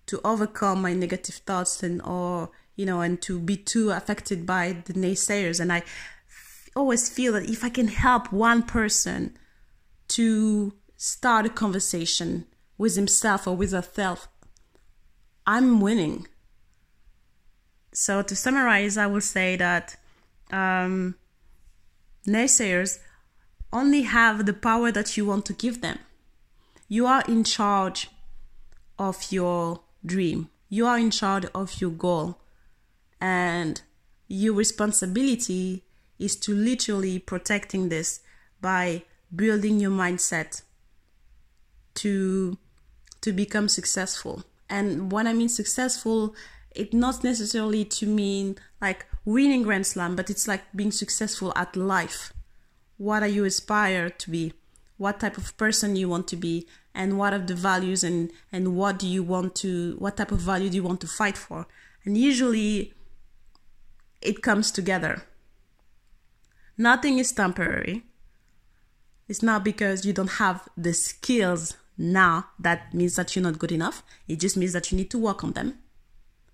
to 0.05 0.21
overcome 0.23 0.81
my 0.81 0.93
negative 0.93 1.35
thoughts 1.35 1.83
and 1.83 2.01
or 2.01 2.49
you 2.75 2.85
know, 2.85 3.01
and 3.01 3.21
to 3.21 3.39
be 3.39 3.55
too 3.55 3.91
affected 3.91 4.45
by 4.45 4.77
the 4.85 4.93
naysayers. 4.93 5.59
And 5.59 5.71
I 5.71 5.83
always 6.75 7.09
feel 7.09 7.33
that 7.33 7.49
if 7.49 7.63
I 7.63 7.69
can 7.69 7.87
help 7.87 8.31
one 8.31 8.63
person 8.63 9.37
to 10.09 10.73
start 10.97 11.45
a 11.45 11.49
conversation 11.49 12.45
with 12.77 12.95
himself 12.95 13.47
or 13.47 13.55
with 13.55 13.71
herself, 13.71 14.27
I'm 15.45 15.81
winning. 15.81 16.27
So 17.93 18.23
to 18.23 18.35
summarize, 18.35 18.97
I 18.97 19.05
will 19.05 19.21
say 19.21 19.55
that 19.57 19.97
um, 20.51 21.15
naysayers 22.27 22.99
only 23.71 24.03
have 24.03 24.45
the 24.45 24.53
power 24.53 24.91
that 24.91 25.17
you 25.17 25.25
want 25.25 25.45
to 25.45 25.53
give 25.53 25.81
them. 25.81 25.99
You 26.87 27.07
are 27.07 27.23
in 27.27 27.43
charge 27.43 28.09
of 28.99 29.31
your 29.31 29.81
dream. 30.05 30.49
You 30.69 30.85
are 30.85 30.97
in 30.97 31.11
charge 31.11 31.45
of 31.53 31.81
your 31.81 31.91
goal 31.91 32.39
and 33.19 33.81
your 34.27 34.53
responsibility 34.53 35.83
is 36.19 36.35
to 36.35 36.53
literally 36.53 37.19
protecting 37.19 37.89
this 37.89 38.19
by 38.61 39.03
building 39.33 39.79
your 39.79 39.91
mindset 39.91 40.61
to 41.95 42.57
to 43.21 43.31
become 43.31 43.69
successful 43.69 44.43
and 44.69 45.11
when 45.11 45.27
i 45.27 45.33
mean 45.33 45.49
successful 45.49 46.35
it 46.71 46.93
not 46.93 47.23
necessarily 47.23 47.85
to 47.85 48.05
mean 48.05 48.57
like 48.81 49.05
winning 49.25 49.63
grand 49.63 49.87
slam 49.87 50.15
but 50.15 50.29
it's 50.29 50.47
like 50.47 50.61
being 50.75 50.91
successful 50.91 51.53
at 51.55 51.75
life 51.75 52.33
what 52.97 53.23
are 53.23 53.27
you 53.27 53.45
aspire 53.45 54.09
to 54.09 54.29
be 54.29 54.53
what 54.97 55.19
type 55.19 55.37
of 55.37 55.55
person 55.57 55.95
you 55.95 56.07
want 56.07 56.27
to 56.27 56.35
be 56.35 56.67
and 56.93 57.17
what 57.17 57.33
are 57.33 57.39
the 57.39 57.55
values 57.55 58.03
and 58.03 58.31
and 58.51 58.75
what 58.75 58.99
do 58.99 59.07
you 59.07 59.23
want 59.23 59.55
to 59.55 59.95
what 59.99 60.17
type 60.17 60.31
of 60.31 60.39
value 60.39 60.69
do 60.69 60.75
you 60.75 60.83
want 60.83 61.01
to 61.01 61.07
fight 61.07 61.37
for 61.37 61.65
and 62.05 62.17
usually 62.17 62.93
it 64.23 64.41
comes 64.41 64.71
together. 64.71 65.23
Nothing 66.77 67.19
is 67.19 67.31
temporary. 67.31 68.03
It's 69.27 69.43
not 69.43 69.63
because 69.63 70.05
you 70.05 70.13
don't 70.13 70.33
have 70.33 70.67
the 70.75 70.93
skills 70.93 71.75
now 71.97 72.47
that 72.59 72.93
means 72.93 73.15
that 73.15 73.35
you're 73.35 73.43
not 73.43 73.59
good 73.59 73.71
enough. 73.71 74.03
It 74.27 74.39
just 74.39 74.57
means 74.57 74.73
that 74.73 74.91
you 74.91 74.97
need 74.97 75.11
to 75.11 75.19
work 75.19 75.43
on 75.43 75.53
them. 75.53 75.79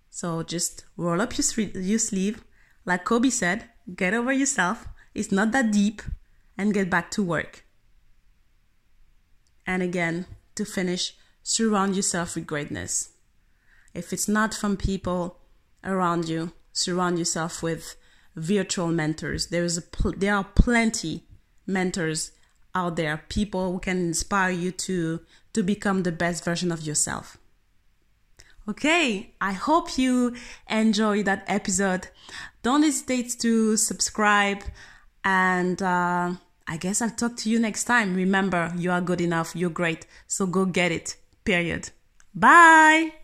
So 0.10 0.43
just 0.43 0.86
roll 0.97 1.21
up 1.21 1.34
your, 1.38 1.67
your 1.67 1.99
sleeve. 1.99 2.43
Like 2.89 3.06
Kobe 3.06 3.30
said, 3.30 3.65
get 3.95 4.15
over 4.15 4.34
yourself. 4.34 4.88
It's 5.13 5.32
not 5.32 5.52
that 5.52 5.71
deep 5.71 6.02
and 6.58 6.73
get 6.73 6.89
back 6.89 7.12
to 7.12 7.21
work. 7.21 7.63
And 9.67 9.84
again, 9.84 10.25
to 10.56 10.65
finish, 10.65 11.15
surround 11.43 11.95
yourself 11.95 12.34
with 12.34 12.47
greatness. 12.47 13.10
If 13.93 14.12
it's 14.12 14.28
not 14.28 14.56
from 14.56 14.75
people 14.75 15.38
around 15.84 16.28
you, 16.28 16.52
surround 16.73 17.19
yourself 17.19 17.62
with 17.62 17.95
virtual 18.36 18.88
mentors. 18.88 19.49
There 19.49 19.63
is 19.63 19.78
a 19.78 19.84
pl- 19.84 20.17
there 20.17 20.34
are 20.34 20.47
plenty 20.56 21.25
mentors 21.67 22.32
out 22.73 22.95
there, 22.95 23.23
people 23.30 23.71
who 23.71 23.80
can 23.80 23.99
inspire 23.99 24.49
you 24.49 24.71
to 24.71 25.19
to 25.54 25.62
become 25.62 26.02
the 26.02 26.12
best 26.12 26.43
version 26.43 26.71
of 26.71 26.82
yourself. 26.82 27.38
Okay, 28.69 29.34
I 29.41 29.54
hope 29.54 29.97
you 29.97 30.36
enjoyed 30.69 31.25
that 31.25 31.43
episode. 31.47 32.10
Don't 32.62 32.84
hesitate 32.84 33.39
to 33.39 33.78
subscribe, 33.78 34.63
and 35.24 35.82
uh, 35.82 36.34
I 36.67 36.78
guess 36.78 37.02
I'll 37.02 37.10
talk 37.10 37.38
to 37.38 37.50
you 37.50 37.60
next 37.60 37.86
time. 37.86 38.15
Remember, 38.15 38.74
you 38.78 38.91
are 38.91 39.02
good 39.02 39.22
enough, 39.22 39.56
you're 39.56 39.69
great, 39.69 40.06
so 40.28 40.45
go 40.45 40.65
get 40.65 40.91
it. 40.91 41.15
Period. 41.45 41.89
Bye. 42.36 43.18